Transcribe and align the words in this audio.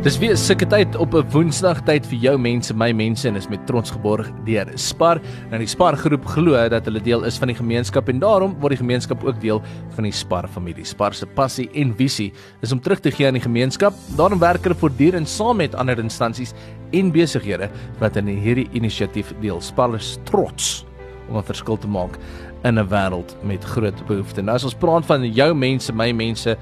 Dis 0.00 0.14
weer 0.16 0.32
sulke 0.40 0.64
tyd 0.64 0.94
op 0.96 1.12
'n 1.12 1.28
Woensdag 1.28 1.82
tyd 1.84 2.06
vir 2.08 2.18
jou 2.18 2.38
mense, 2.38 2.72
my 2.74 2.90
mense 2.92 3.28
en 3.28 3.36
is 3.36 3.48
met 3.48 3.66
trots 3.66 3.90
geborg 3.90 4.30
deur 4.46 4.66
Spar. 4.74 5.20
Nou 5.50 5.58
die 5.58 5.66
Spar 5.66 5.94
groep 5.96 6.24
glo 6.24 6.68
dat 6.68 6.84
hulle 6.84 7.00
deel 7.00 7.24
is 7.24 7.36
van 7.38 7.48
die 7.48 7.54
gemeenskap 7.54 8.08
en 8.08 8.18
daarom 8.18 8.56
word 8.60 8.70
die 8.70 8.78
gemeenskap 8.78 9.22
ook 9.24 9.40
deel 9.40 9.62
van 9.90 10.04
die 10.04 10.12
Spar 10.12 10.48
familie. 10.48 10.84
Spar 10.84 11.12
se 11.12 11.26
passie 11.26 11.68
en 11.74 11.94
visie 11.94 12.32
is 12.62 12.72
om 12.72 12.80
terug 12.80 13.00
te 13.00 13.10
gee 13.10 13.26
aan 13.26 13.34
die 13.34 13.42
gemeenskap. 13.42 13.92
Daarom 14.16 14.38
werk 14.38 14.62
hulle 14.62 14.74
voortdurend 14.74 15.28
saam 15.28 15.56
met 15.56 15.74
ander 15.74 15.98
instansies 15.98 16.54
en 16.92 17.12
besighede 17.12 17.68
wat 17.98 18.16
in 18.16 18.26
hierdie 18.26 18.68
inisiatief 18.72 19.34
deel. 19.42 19.60
Spar 19.60 19.94
is 19.94 20.18
trots 20.24 20.86
om 21.28 21.36
'n 21.36 21.42
verskil 21.42 21.76
te 21.76 21.88
maak 21.88 22.18
in 22.64 22.78
'n 22.78 22.88
wêreld 22.88 23.36
met 23.42 23.64
groot 23.64 24.06
behoeftes. 24.06 24.44
Nou 24.44 24.54
as 24.54 24.64
ons 24.64 24.74
praat 24.74 25.04
van 25.04 25.32
jou 25.32 25.54
mense, 25.54 25.92
my 25.92 26.10
mense 26.12 26.56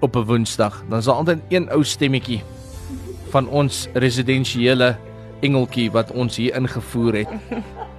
op 0.00 0.16
'n 0.16 0.26
Woensdag, 0.26 0.82
dan 0.88 0.98
is 0.98 1.04
daar 1.04 1.14
altyd 1.14 1.38
een 1.50 1.70
ou 1.70 1.84
stemmetjie 1.84 2.42
van 3.32 3.48
ons 3.48 3.86
residensiële 3.94 4.94
engeltjie 5.46 5.90
wat 5.94 6.10
ons 6.12 6.36
hier 6.36 6.56
ingevoer 6.58 7.22
het. 7.22 7.36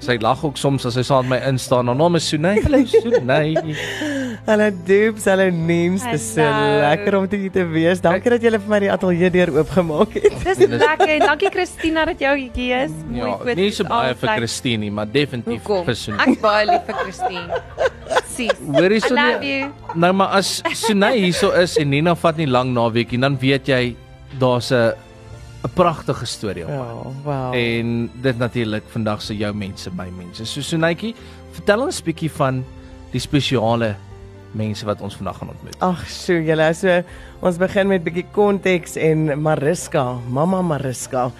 Sy 0.00 0.16
lag 0.22 0.40
ook 0.44 0.56
soms 0.56 0.86
as 0.88 0.96
sy 0.96 1.02
saam 1.04 1.26
met 1.28 1.42
my 1.42 1.50
instaan. 1.50 1.90
Haar 1.90 1.98
naam 1.98 2.16
is 2.16 2.28
Sunay. 2.30 2.60
Hallo 2.64 2.80
Sunay. 2.88 3.50
Hallo 4.46 4.70
Dubs, 4.86 5.26
hallo 5.28 5.50
Neems. 5.52 6.06
Dit 6.08 6.16
is 6.16 6.26
so 6.34 6.46
lekker 6.80 7.16
om 7.18 7.26
te 7.28 7.36
hier 7.42 7.52
te 7.52 7.66
wees. 7.68 8.00
Dankie 8.00 8.32
dat 8.32 8.46
jy 8.46 8.54
vir 8.56 8.70
my 8.72 8.80
die 8.86 8.90
ateljee 8.94 9.30
deur 9.34 9.52
oopgemaak 9.60 10.16
het. 10.16 10.38
Dis 10.46 10.62
lekker 10.64 11.14
dankie 11.26 11.52
Christina 11.52 12.06
dat 12.08 12.24
jy 12.24 12.34
hier 12.56 12.86
is. 12.86 12.96
Mooi 13.10 13.28
ja, 13.28 13.56
nie 13.60 13.70
so 13.76 13.88
baie 13.90 14.16
vir 14.22 14.34
Christine 14.38 14.86
nie, 14.86 14.92
maar 14.94 15.10
definitief 15.10 15.60
Hoekom? 15.60 15.84
vir 15.90 16.00
Sunay. 16.00 16.24
Ek 16.24 16.42
baie 16.42 16.66
lief 16.72 16.88
vir 16.88 17.00
Christine. 17.02 17.62
Sis. 18.30 18.66
Hoorie 18.72 19.02
Sunay. 19.04 19.56
Nou 19.94 20.14
maar 20.16 20.38
as 20.40 20.60
Sunay 20.86 21.18
hierso 21.26 21.52
is 21.60 21.76
en 21.80 21.92
Nina 21.92 22.16
vat 22.18 22.40
nie 22.40 22.48
lank 22.48 22.72
naweekie, 22.72 23.20
dan 23.20 23.36
weet 23.42 23.68
jy 23.68 23.82
daar's 24.38 24.70
'n 24.70 24.94
'n 25.64 25.72
pragtige 25.74 26.26
storie 26.26 26.64
op. 26.64 26.70
Ja, 26.70 26.94
wow. 27.24 27.54
En 27.54 28.10
dit 28.22 28.38
natuurlik 28.38 28.84
vandag 28.88 29.22
se 29.22 29.36
jou 29.36 29.54
mense 29.54 29.90
by 29.90 30.08
mense. 30.16 30.44
So 30.46 30.60
Sonetjie, 30.60 31.14
vertel 31.52 31.80
ons 31.80 32.00
'n 32.00 32.04
bietjie 32.04 32.30
van 32.30 32.64
die 33.12 33.20
spesiale 33.20 33.96
mense 34.52 34.86
wat 34.86 35.00
ons 35.00 35.16
vandag 35.16 35.38
gaan 35.38 35.48
ontmoet. 35.48 35.76
Ag, 35.78 36.08
so 36.10 36.32
julle, 36.32 36.74
so 36.74 37.02
ons 37.40 37.56
begin 37.56 37.88
met 37.88 38.00
'n 38.00 38.04
bietjie 38.04 38.26
konteks 38.32 38.96
en 38.96 39.42
Mariska, 39.42 40.18
mamma 40.28 40.62
Mariska 40.62 41.30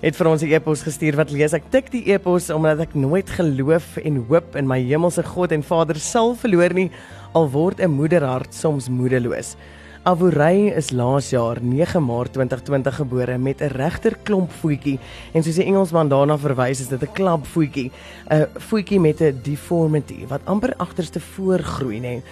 het 0.00 0.16
vir 0.16 0.28
ons 0.28 0.42
'n 0.42 0.52
e-pos 0.52 0.82
gestuur 0.82 1.16
wat 1.16 1.30
lees 1.30 1.52
ek 1.52 1.70
tik 1.70 1.90
die 1.90 2.12
e-pos 2.12 2.50
omdat 2.50 2.80
ek 2.80 2.94
nooit 2.94 3.28
geloof 3.30 3.96
en 3.96 4.24
hoop 4.28 4.56
in 4.56 4.66
my 4.66 4.80
hemelse 4.80 5.22
God 5.22 5.52
en 5.52 5.62
Vader 5.62 5.96
sal 5.96 6.34
verloor 6.34 6.72
nie 6.72 6.90
al 7.34 7.50
word 7.50 7.80
'n 7.80 7.90
moederhart 7.90 8.54
soms 8.54 8.88
moedeloos. 8.88 9.56
Avurey 10.08 10.70
is 10.72 10.94
laas 10.96 11.26
jaar 11.28 11.58
9 11.60 12.00
Maart 12.00 12.32
2020 12.32 12.94
gebore 13.02 13.38
met 13.38 13.60
'n 13.60 13.68
regter 13.68 14.16
klomp 14.24 14.50
voetjie 14.50 14.98
en 15.34 15.42
soos 15.42 15.56
die 15.56 15.64
Engelsman 15.64 16.08
daarna 16.08 16.38
verwys 16.38 16.80
is 16.80 16.88
dit 16.88 17.02
'n 17.02 17.12
klap 17.12 17.44
voetjie, 17.46 17.92
'n 18.30 18.46
voetjie 18.56 19.00
met 19.00 19.20
'n 19.20 19.40
deformity 19.42 20.26
wat 20.26 20.40
amper 20.46 20.72
agterste 20.78 21.20
voorgroei 21.20 22.00
nê. 22.00 22.22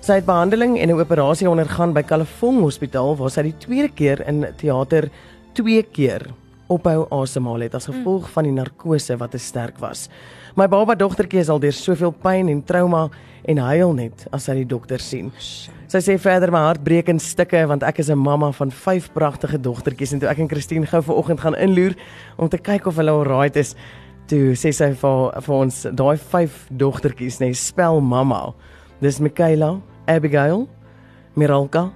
Sy 0.00 0.14
het 0.14 0.26
behandeling 0.26 0.78
en 0.78 0.88
'n 0.88 1.00
operasie 1.00 1.48
ondergaan 1.48 1.92
by 1.92 2.02
Kalafong 2.02 2.60
Hospitaal 2.60 3.16
waar 3.16 3.30
sy 3.30 3.42
die 3.42 3.58
tweede 3.58 3.94
keer 3.94 4.26
in 4.26 4.46
teater 4.56 5.08
twee 5.52 5.82
keer 5.82 6.26
ophou 6.66 7.06
asemhaal 7.10 7.60
het 7.60 7.74
as 7.74 7.86
gevolg 7.86 8.30
van 8.30 8.44
die 8.44 8.52
narkose 8.52 9.16
wat 9.16 9.30
te 9.30 9.38
sterk 9.38 9.78
was. 9.78 10.08
My 10.52 10.66
baba 10.68 10.92
dogtertjie 10.92 11.40
is 11.40 11.48
al 11.48 11.60
deur 11.62 11.72
soveel 11.72 12.10
pyn 12.12 12.50
en 12.52 12.58
trauma 12.68 13.06
en 13.48 13.60
huil 13.64 13.94
net 13.96 14.26
as 14.36 14.44
sy 14.44 14.58
die 14.58 14.66
dokter 14.68 15.00
sien. 15.00 15.30
Sy 15.88 16.00
sê 16.04 16.16
verder 16.20 16.52
my 16.52 16.60
hart 16.66 16.82
breek 16.84 17.08
in 17.08 17.20
stukke 17.20 17.62
want 17.70 17.82
ek 17.82 18.00
is 18.00 18.10
'n 18.10 18.18
mamma 18.18 18.52
van 18.52 18.70
5 18.70 19.14
pragtige 19.14 19.58
dogtertjies 19.58 20.12
en 20.12 20.20
toe 20.20 20.28
ek 20.28 20.40
en 20.40 20.48
Christine 20.48 20.86
gou 20.86 21.00
vanoggend 21.00 21.40
gaan 21.40 21.56
inloer 21.56 21.96
om 22.36 22.48
te 22.48 22.58
kyk 22.58 22.86
of 22.86 22.96
hulle 22.96 23.10
alright 23.10 23.56
is, 23.56 23.74
toe 24.26 24.52
sê 24.52 24.72
sy 24.72 24.92
vir 24.92 25.40
vir 25.40 25.54
ons 25.54 25.82
daai 25.82 26.18
5 26.18 26.68
dogtertjies 26.70 27.40
nê 27.40 27.46
nee, 27.46 27.54
spel 27.54 28.00
mamma. 28.00 28.52
Dis 29.00 29.20
Michaela, 29.20 29.80
Abigail, 30.06 30.68
Miralka 31.34 31.90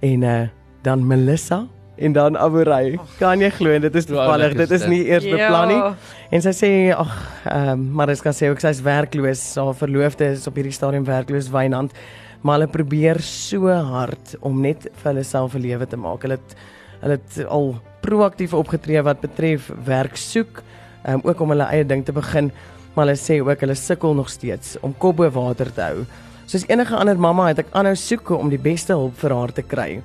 en 0.00 0.22
uh, 0.22 0.48
dan 0.82 1.06
Melissa 1.06 1.66
en 2.00 2.12
dan 2.16 2.36
Aburai. 2.36 2.98
Kan 3.18 3.40
jy 3.40 3.50
glo 3.50 3.78
dit 3.78 3.94
is 3.94 4.08
toevallig. 4.08 4.56
Dit 4.56 4.70
is 4.70 4.86
nie 4.86 5.04
eers 5.06 5.24
beplan 5.24 5.68
nie. 5.68 5.76
Ja. 5.76 5.94
En 6.30 6.42
sy 6.42 6.54
sê 6.56 6.72
ag, 6.94 7.12
ehm 7.44 7.70
um, 7.74 7.84
maar 7.92 8.06
dit 8.06 8.22
kan 8.22 8.32
sê 8.32 8.50
ook 8.50 8.60
sy's 8.60 8.80
werkloos. 8.82 9.44
Haar 9.56 9.74
verloofde 9.74 10.32
is 10.32 10.46
op 10.46 10.56
hierdie 10.56 10.72
stadium 10.74 11.04
werkloos 11.04 11.50
Wynand 11.52 11.92
maar 12.40 12.58
hulle 12.58 12.72
probeer 12.72 13.20
so 13.24 13.68
hard 13.68 14.34
om 14.46 14.60
net 14.64 14.88
vir 14.88 15.10
hulle 15.10 15.24
self 15.24 15.54
'n 15.54 15.62
lewe 15.62 15.86
te 15.86 15.96
maak. 15.96 16.22
Hulle 16.22 16.38
het 16.38 16.56
hulle 17.00 17.16
het 17.16 17.46
al 17.48 17.80
proaktief 18.00 18.54
opgetree 18.54 19.02
wat 19.02 19.20
betref 19.20 19.70
werk 19.84 20.16
soek, 20.16 20.62
um, 21.08 21.20
ook 21.24 21.40
om 21.40 21.48
hulle 21.48 21.64
eie 21.64 21.84
ding 21.84 22.04
te 22.04 22.12
begin, 22.12 22.50
maar 22.94 23.06
hulle 23.06 23.16
sê 23.16 23.40
ook 23.40 23.60
hulle 23.60 23.74
sukkel 23.74 24.14
nog 24.14 24.28
steeds 24.28 24.76
om 24.80 24.94
kop 24.98 25.16
bo 25.16 25.30
water 25.30 25.72
te 25.72 25.80
hou. 25.80 26.04
Soos 26.46 26.66
enige 26.68 26.96
ander 26.96 27.18
mamma 27.18 27.48
het 27.48 27.58
ek 27.58 27.72
aanhou 27.72 27.94
soek 27.94 28.30
om 28.30 28.48
die 28.48 28.58
beste 28.58 28.92
hulp 28.92 29.16
vir 29.16 29.30
haar 29.30 29.52
te 29.52 29.62
kry. 29.62 30.02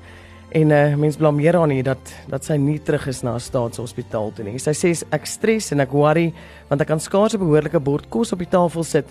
En 0.56 0.70
uh, 0.72 0.96
mens 0.96 1.18
blameer 1.20 1.58
haar 1.60 1.68
nie 1.68 1.84
dat 1.84 2.12
dat 2.32 2.46
sy 2.48 2.56
nie 2.56 2.78
terug 2.80 3.08
is 3.12 3.24
na 3.24 3.36
'n 3.36 3.44
staatshospitaal 3.44 4.32
toe 4.32 4.46
nie. 4.46 4.60
Sy 4.60 4.72
sê 4.72 4.92
ek 5.12 5.26
stres 5.28 5.72
en 5.72 5.80
ek 5.84 5.92
worry 5.92 6.34
want 6.70 6.82
ek 6.82 6.88
kan 6.88 7.00
skaars 7.00 7.36
'n 7.36 7.40
behoorlike 7.40 7.80
bord 7.80 8.10
kos 8.10 8.32
op 8.32 8.40
die 8.40 8.48
tafel 8.48 8.84
sit 8.84 9.06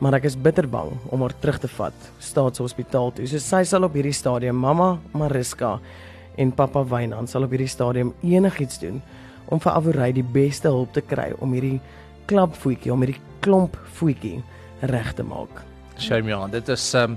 maar 0.00 0.14
ek 0.14 0.24
is 0.24 0.36
bitter 0.36 0.66
bang 0.68 0.90
om 1.10 1.20
haar 1.20 1.34
terug 1.40 1.58
te 1.58 1.68
vat 1.68 1.94
staatshospitaal 2.20 3.12
toe. 3.12 3.26
So 3.26 3.38
sy 3.38 3.62
sal 3.64 3.84
op 3.84 3.94
hierdie 3.96 4.14
stadium 4.14 4.56
mamma 4.56 4.98
Mariska 5.12 5.80
en 6.36 6.52
pappa 6.52 6.82
Wynand 6.84 7.28
sal 7.28 7.44
op 7.44 7.50
hierdie 7.50 7.68
stadium 7.68 8.14
enigiets 8.22 8.78
doen 8.78 9.02
om 9.48 9.60
vir 9.60 9.72
Avorey 9.72 10.12
die 10.12 10.24
beste 10.24 10.68
hulp 10.68 10.92
te 10.92 11.00
kry 11.00 11.32
om 11.40 11.52
hierdie 11.52 11.80
klapvoetjie 12.26 12.92
om 12.92 13.04
hierdie 13.04 13.20
klomp 13.40 13.76
voetjie 13.98 14.42
reg 14.80 15.12
te 15.14 15.22
maak. 15.22 15.62
Shame 15.98 16.36
on. 16.36 16.50
Dit 16.50 16.68
is 16.68 16.94
um 16.94 17.16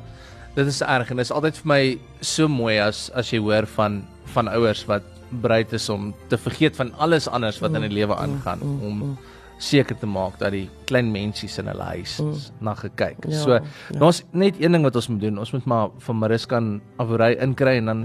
dit 0.55 0.67
is 0.67 0.81
erg 0.81 1.09
en 1.11 1.21
dit 1.21 1.25
is 1.25 1.31
altyd 1.31 1.57
vir 1.61 1.71
my 1.73 1.81
so 2.21 2.47
mooi 2.47 2.77
as 2.83 3.07
as 3.17 3.33
jy 3.33 3.41
hoor 3.43 3.67
van 3.77 4.03
van 4.33 4.47
ouers 4.47 4.85
wat 4.89 5.03
bereid 5.29 5.73
is 5.73 5.89
om 5.89 6.13
te 6.29 6.37
vergeet 6.37 6.75
van 6.75 6.93
alles 6.97 7.27
anders 7.27 7.59
wat 7.61 7.75
in 7.77 7.85
die 7.85 7.95
lewe 8.01 8.15
aangaan 8.17 8.63
mm, 8.63 8.79
mm, 8.79 8.87
om 8.87 9.03
mm 9.03 9.17
seker 9.59 9.97
te 9.99 10.07
maak 10.07 10.39
dat 10.39 10.53
die 10.55 10.65
klein 10.87 11.11
mensies 11.11 11.57
in 11.59 11.67
hulle 11.69 11.87
huis 11.91 12.15
mm. 12.23 12.63
na 12.63 12.73
gekyk. 12.79 13.27
Ja, 13.27 13.41
so, 13.43 13.57
ja. 13.59 13.99
ons 14.07 14.21
net 14.31 14.59
een 14.61 14.75
ding 14.75 14.87
wat 14.87 14.95
ons 14.99 15.09
moet 15.11 15.21
doen, 15.25 15.39
ons 15.43 15.53
moet 15.55 15.67
maar 15.69 15.93
van 16.07 16.19
Mariska 16.21 16.61
Avorey 17.03 17.35
inkry 17.43 17.75
en 17.81 17.91
dan 17.91 18.03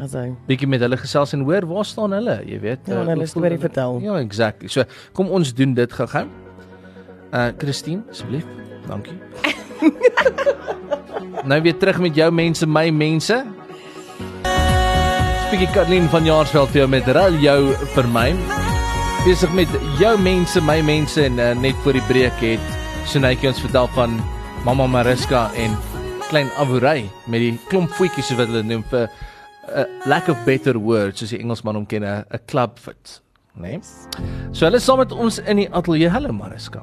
bietjie 0.50 0.69
met 0.71 0.82
hulle 0.84 0.99
gesels 1.00 1.34
en 1.38 1.47
hoor 1.47 1.66
waar 1.71 1.87
staan 1.88 2.16
hulle, 2.19 2.41
jy 2.50 2.61
weet. 2.66 2.91
Ja, 2.91 3.03
uh, 3.03 3.09
hulle 3.15 3.31
storie 3.31 3.61
vertel. 3.62 4.00
Ja, 4.05 4.19
exactly. 4.21 4.71
So, 4.75 4.87
kom 5.15 5.31
ons 5.31 5.55
doen 5.55 5.78
dit 5.78 6.00
gou-gou. 6.00 6.26
Uh 7.34 7.50
Christine, 7.59 8.03
asseblief. 8.11 8.49
Dankie. 8.91 9.19
nou 11.50 11.60
weer 11.62 11.76
terug 11.78 11.98
met 11.98 12.16
jou 12.16 12.30
mense, 12.32 12.66
my 12.66 12.90
mense. 12.90 13.44
Spiekie 15.46 15.70
Katlin 15.74 16.08
van 16.12 16.24
Jaarsveld 16.26 16.72
vir 16.72 16.84
jou 16.84 16.88
met 16.90 17.08
Rel 17.08 17.38
jou 17.42 17.58
vir 17.94 18.08
my 18.14 18.28
besig 19.24 19.52
met 19.56 19.70
jou 19.96 20.18
mense, 20.20 20.60
my 20.60 20.80
mense 20.84 21.22
en 21.22 21.38
uh, 21.40 21.52
net 21.56 21.76
voor 21.80 21.96
die 21.96 22.02
breek 22.10 22.42
het 22.44 22.72
Sunetjie 23.08 23.48
ons 23.48 23.60
vertel 23.60 23.88
van 23.96 24.18
Mamma 24.66 24.84
Mariska 24.88 25.46
en 25.60 25.76
klein 26.28 26.50
Avurey 26.60 27.06
met 27.32 27.40
die 27.40 27.52
klomp 27.70 27.92
voetjies 27.96 28.34
wat 28.36 28.48
hulle 28.52 28.64
noem 28.64 28.84
vir 28.90 29.04
'n 29.04 29.08
uh, 29.08 29.80
eh, 29.80 29.86
lack 30.08 30.28
of 30.28 30.40
better 30.44 30.76
words 30.76 31.20
soos 31.20 31.32
die 31.32 31.40
Engelsman 31.40 31.76
hom 31.76 31.86
ken 31.86 32.04
'n 32.04 32.24
club 32.46 32.78
foot, 32.78 33.20
né? 33.56 33.76
Nee? 33.76 33.80
So 34.52 34.66
hulle 34.66 34.80
saam 34.80 34.98
met 34.98 35.12
ons 35.12 35.38
in 35.38 35.56
die 35.56 35.68
ateljee. 35.72 36.08
Hallo 36.08 36.32
Mariska. 36.32 36.82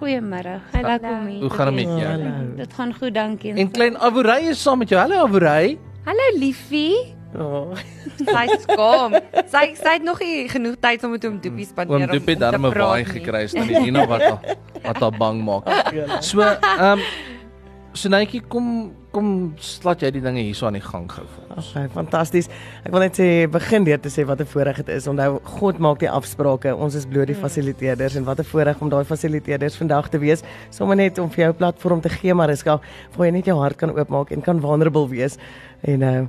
Goeiemôre. 0.00 0.60
Hey, 0.72 0.80
lekker 0.82 1.10
om 1.12 1.26
hier. 1.28 1.40
Hoe 1.44 1.50
gaan 1.50 1.74
dit 1.74 1.86
met 1.86 1.98
jou? 2.00 2.12
Dit 2.56 2.72
gaan 2.72 2.94
goed, 2.94 3.14
dankie. 3.14 3.52
En 3.52 3.70
klein 3.70 3.98
Avurey 3.98 4.48
is 4.48 4.62
saam 4.62 4.78
met 4.80 4.88
jou. 4.88 5.00
Hallo 5.00 5.26
Avurey. 5.26 5.76
Hallo 6.04 6.28
liefie. 6.38 7.12
Oh. 7.36 7.76
sy 8.32 8.46
skom. 8.62 9.18
Sy 9.52 9.64
sy 9.76 9.92
het 9.98 10.06
nog 10.06 10.22
nie 10.24 10.48
genoeg 10.48 10.78
tyd 10.80 11.04
om 11.04 11.12
met 11.14 11.26
hom 11.28 11.36
doopie 11.44 11.66
spandeer 11.68 12.00
om. 12.00 12.06
Oom 12.06 12.14
Doopie 12.16 12.36
het 12.40 12.56
'n 12.56 12.64
baie 12.64 13.04
gekry, 13.04 13.42
is 13.44 13.52
nie 13.52 13.84
Nina 13.84 14.06
wat 14.08 14.24
wat 14.80 15.02
haar 15.04 15.12
bang 15.18 15.44
maak. 15.44 15.68
So, 16.30 16.40
ehm 16.40 16.96
um, 16.96 17.04
so 17.94 18.08
netjie 18.08 18.40
kom 18.48 18.92
kom 19.10 19.30
slaat 19.58 20.04
jy 20.04 20.10
die 20.14 20.22
dinge 20.22 20.42
hierso 20.44 20.68
aan 20.68 20.76
die 20.78 20.84
gang 20.84 21.08
gou 21.10 21.24
vir 21.26 21.56
ons. 21.56 21.70
Okay, 21.72 21.88
fantasties. 21.90 22.46
Ek 22.86 22.92
wil 22.94 23.02
net 23.02 23.18
sê 23.18 23.26
begin 23.50 23.86
deur 23.88 23.98
te 23.98 24.12
sê 24.12 24.22
wat 24.26 24.40
'n 24.40 24.46
voorreg 24.46 24.76
dit 24.76 24.88
is. 24.94 25.08
Onthou 25.10 25.40
God 25.58 25.78
maak 25.78 25.98
die 25.98 26.10
afsprake. 26.10 26.74
Ons 26.76 26.94
is 26.94 27.06
bloot 27.06 27.26
die 27.26 27.34
hmm. 27.34 27.42
fasiliteerders 27.42 28.16
en 28.16 28.24
wat 28.24 28.38
'n 28.38 28.44
voorreg 28.44 28.80
om 28.80 28.88
daai 28.88 29.04
fasiliteerders 29.04 29.76
vandag 29.76 30.08
te 30.10 30.18
wees. 30.18 30.42
Sommige 30.70 30.96
net 30.96 31.18
om 31.18 31.30
vir 31.30 31.44
jou 31.44 31.52
'n 31.52 31.56
platform 31.56 32.00
te 32.00 32.08
gee, 32.08 32.34
maar 32.34 32.46
dis 32.46 32.62
gou 32.62 32.78
waar 33.16 33.26
jy 33.26 33.32
net 33.32 33.46
jou 33.46 33.58
hart 33.58 33.76
kan 33.76 33.90
oopmaak 33.90 34.30
en 34.30 34.40
kan 34.40 34.60
vulnerable 34.60 35.08
wees. 35.08 35.36
En 35.82 36.02
ehm 36.02 36.22
uh, 36.22 36.28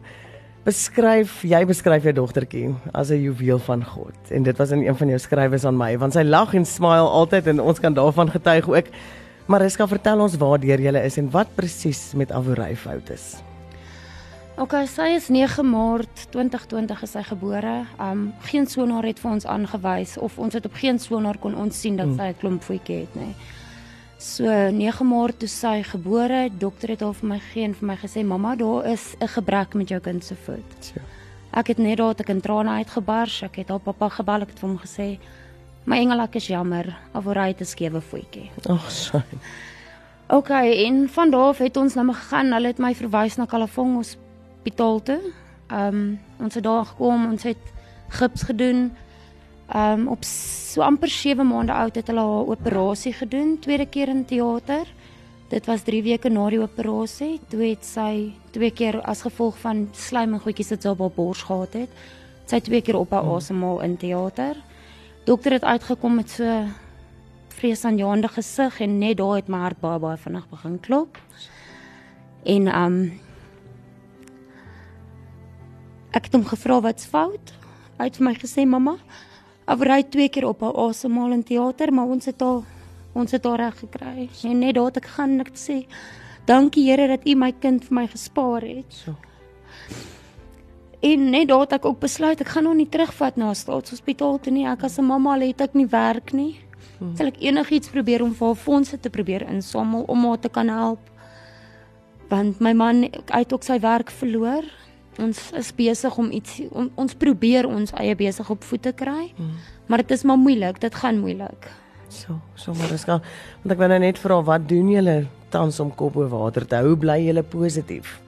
Beskryf, 0.61 1.39
jy 1.41 1.63
beskryf 1.65 2.03
jou 2.05 2.11
dogtertjie 2.13 2.75
as 2.93 3.09
'n 3.09 3.17
juweel 3.17 3.57
van 3.57 3.83
God. 3.83 4.13
En 4.29 4.43
dit 4.43 4.57
was 4.57 4.69
in 4.71 4.85
een 4.85 4.95
van 4.95 5.07
jou 5.07 5.19
skrywes 5.19 5.65
aan 5.65 5.77
my, 5.77 5.97
want 5.97 6.13
sy 6.13 6.21
lag 6.21 6.53
en 6.53 6.65
smile 6.65 7.09
altyd 7.09 7.47
en 7.47 7.59
ons 7.61 7.79
kan 7.79 7.93
daarvan 7.93 8.29
getuig 8.29 8.69
ook. 8.69 8.85
Maar 9.45 9.61
Riska, 9.61 9.87
vertel 9.87 10.19
ons 10.19 10.35
waar 10.37 10.59
deur 10.59 10.79
jy 10.79 10.91
is 11.01 11.17
en 11.17 11.29
wat 11.31 11.55
presies 11.55 12.13
met 12.13 12.31
Avorey 12.31 12.75
fout 12.75 13.09
is. 13.09 13.41
Okay, 14.61 14.85
sy 14.85 15.15
is 15.15 15.29
9 15.31 15.63
Maart 15.65 16.27
2020 16.29 17.01
is 17.07 17.15
sy 17.15 17.23
gebore. 17.25 17.85
Um 18.03 18.27
geen 18.45 18.67
sonaar 18.67 19.07
het 19.07 19.19
vir 19.19 19.31
ons 19.31 19.47
aangewys 19.49 20.17
of 20.21 20.37
ons 20.37 20.53
het 20.53 20.65
op 20.67 20.75
geen 20.77 20.99
sonaar 20.99 21.39
kon 21.41 21.55
ons 21.55 21.79
sien 21.81 21.97
dat 21.97 22.11
sy 22.17 22.27
'n 22.29 22.37
klomp 22.39 22.63
voetjie 22.63 22.99
het 23.07 23.15
nie. 23.15 23.33
So 24.19 24.45
9 24.45 25.07
Maart 25.07 25.39
toe 25.39 25.49
sy 25.49 25.81
gebore, 25.83 26.49
dokter 26.53 26.89
het 26.89 27.01
haar 27.01 27.13
vir 27.13 27.29
my 27.29 27.39
gegee 27.39 27.63
en 27.63 27.73
vir 27.73 27.87
my 27.87 27.95
gesê 27.95 28.23
mamma, 28.23 28.55
daar 28.55 28.85
is 28.85 29.15
'n 29.19 29.27
gebrek 29.27 29.73
met 29.73 29.89
jou 29.89 29.99
kind 29.99 30.23
se 30.23 30.35
voet. 30.35 30.93
Ja. 30.95 31.01
Ek 31.51 31.67
het 31.67 31.77
net 31.77 31.97
daar 31.97 32.15
te 32.15 32.23
kan 32.23 32.39
trane 32.39 32.69
uitgebars. 32.69 33.41
Ek 33.43 33.55
het 33.55 33.69
haar 33.69 33.79
pappa 33.79 34.09
gebel, 34.09 34.41
ek 34.41 34.49
het 34.49 34.59
vir 34.59 34.69
hom 34.69 34.77
gesê, 34.79 35.19
"My 35.85 35.97
engel, 35.97 36.19
ek 36.19 36.35
is 36.35 36.47
jammer, 36.47 36.97
Avorai 37.13 37.47
het 37.47 37.61
'n 37.61 37.65
skewe 37.65 38.01
voetjie." 38.01 38.51
Ag, 38.69 38.91
sorry. 38.91 39.37
Okay, 40.27 40.85
en 40.85 41.09
van 41.09 41.31
daar 41.31 41.41
af 41.51 41.57
het 41.57 41.77
ons 41.77 41.93
nou 41.93 42.05
maar 42.05 42.15
gegaan. 42.15 42.53
Hulle 42.53 42.67
het 42.67 42.77
my 42.77 42.93
verwys 42.95 43.35
na 43.35 43.45
Kalafong 43.45 43.95
Hospitaal 43.95 45.01
toe. 45.03 45.19
Ehm 45.67 45.95
um, 45.95 46.19
ons 46.39 46.53
het 46.53 46.63
daar 46.63 46.85
gekom, 46.85 47.25
ons 47.31 47.43
het 47.43 47.73
gips 48.07 48.43
gedoen. 48.43 48.91
Ehm 49.67 49.99
um, 49.99 50.07
op 50.07 50.23
so 50.23 50.81
amper 50.81 51.09
7 51.09 51.47
maande 51.47 51.73
oud 51.73 51.95
het 51.95 52.07
hulle 52.07 52.19
haar 52.19 52.47
operasie 52.47 53.13
gedoen, 53.13 53.57
tweede 53.59 53.85
keer 53.85 54.07
in 54.07 54.25
teater. 54.25 54.87
Dit 55.49 55.65
was 55.65 55.81
3 55.83 56.03
weke 56.03 56.29
na 56.29 56.49
die 56.49 56.61
operasie. 56.61 57.39
Toe 57.49 57.61
het 57.63 57.85
sy 57.85 58.31
twee 58.51 58.71
keer 58.71 59.01
as 59.01 59.21
gevolg 59.21 59.57
van 59.59 59.89
slijm 59.91 60.33
en 60.33 60.39
goedjies 60.39 60.69
wat 60.69 60.81
sy 60.81 60.89
op 60.89 60.99
haar 60.99 61.15
bors 61.15 61.43
gehad 61.43 61.73
het, 61.73 61.89
sy 62.45 62.59
twee 62.59 62.81
keer 62.81 62.95
op 62.95 63.11
haar 63.11 63.27
asemhaal 63.35 63.81
in 63.81 63.97
teater. 63.97 64.55
Dokter 65.31 65.51
het 65.51 65.63
uitgekom 65.63 66.15
met 66.15 66.29
so 66.29 66.43
vreesaanjaende 67.55 68.27
gesig 68.27 68.79
en 68.83 68.97
net 68.99 69.17
daar 69.17 69.37
het 69.37 69.47
my 69.47 69.61
hart 69.63 69.79
baie 69.79 69.99
baie 70.03 70.17
vinnig 70.19 70.49
begin 70.49 70.73
klop. 70.83 71.19
En 72.43 72.67
um 72.67 72.97
ek 76.11 76.27
het 76.27 76.35
hom 76.35 76.43
gevra 76.49 76.81
wat's 76.83 77.07
fout. 77.07 77.53
Hy 77.95 78.09
het 78.09 78.19
vir 78.19 78.27
my 78.27 78.35
gesê 78.43 78.67
mamma, 78.67 78.97
afry 79.71 80.01
twee 80.03 80.27
keer 80.27 80.49
op 80.51 80.67
haar 80.67 80.75
asemhaal 80.89 81.37
in 81.39 81.47
teater, 81.47 81.95
maar 81.95 82.11
ons 82.11 82.27
het 82.27 82.43
al 82.43 82.65
ons 83.15 83.31
het 83.31 83.47
haar 83.47 83.69
reg 83.69 83.79
gekry. 83.85 84.27
En 84.43 84.59
net 84.59 84.75
daar 84.75 84.91
het 84.91 84.99
ek 84.99 85.11
gaan 85.15 85.37
en 85.37 85.47
ek 85.47 85.55
sê 85.55 85.85
dankie 86.43 86.89
Here 86.89 87.07
dat 87.07 87.23
U 87.23 87.39
my 87.39 87.53
kind 87.55 87.87
vir 87.87 88.01
my 88.01 88.07
gespaar 88.11 88.67
het. 88.67 89.03
So. 89.05 89.15
En 91.01 91.29
net 91.29 91.47
daar 91.49 91.63
het 91.65 91.79
ek 91.79 91.85
ook 91.85 91.99
besluit 91.99 92.41
ek 92.43 92.51
gaan 92.53 92.67
hom 92.69 92.77
nie 92.77 92.89
terugvat 92.89 93.37
na 93.41 93.53
staatshospitaal 93.57 94.37
toe 94.39 94.53
nie. 94.53 94.67
Ek 94.69 94.83
as 94.83 94.99
'n 94.99 95.05
mamma 95.05 95.33
al 95.33 95.47
het 95.47 95.61
ek 95.61 95.73
nie 95.73 95.87
werk 95.87 96.33
nie. 96.33 96.59
Hmm. 96.99 97.15
Sal 97.17 97.27
ek 97.27 97.41
enigiets 97.41 97.89
probeer 97.89 98.21
om 98.21 98.33
vir 98.33 98.47
haar 98.47 98.55
fondse 98.55 98.99
te 98.99 99.09
probeer 99.09 99.41
insamel 99.49 100.03
om 100.07 100.25
haar 100.25 100.39
te 100.39 100.49
kan 100.49 100.67
help. 100.67 100.99
Want 102.29 102.59
my 102.59 102.73
man 102.73 103.09
het 103.25 103.53
ook 103.53 103.63
sy 103.63 103.79
werk 103.79 104.11
verloor. 104.11 104.63
Ons 105.19 105.51
is 105.51 105.75
besig 105.75 106.17
om 106.17 106.31
iets 106.31 106.61
om, 106.69 106.91
ons 106.95 107.13
probeer 107.13 107.67
ons 107.67 107.91
eie 107.91 108.15
besig 108.15 108.49
op 108.49 108.63
voet 108.63 108.81
te 108.81 108.93
kry. 108.93 109.33
Hmm. 109.35 109.57
Maar 109.87 109.97
dit 109.97 110.11
is 110.11 110.23
maar 110.23 110.37
moeilik, 110.37 110.79
dit 110.79 110.95
gaan 110.95 111.19
moeilik. 111.19 111.71
So, 112.07 112.39
so 112.55 112.73
maar 112.73 112.87
dis 112.87 113.03
gaan. 113.03 113.21
Want 113.63 113.71
ek 113.71 113.77
wou 113.77 113.87
nou 113.87 113.99
net 113.99 114.19
vra 114.19 114.41
wat 114.43 114.69
doen 114.69 114.89
julle 114.89 115.27
tans 115.49 115.79
om 115.79 115.95
kop 115.95 116.13
bo 116.13 116.27
water 116.27 116.67
te 116.67 116.75
hou? 116.75 116.95
Bly 116.95 117.25
julle 117.25 117.43
positief? 117.43 118.19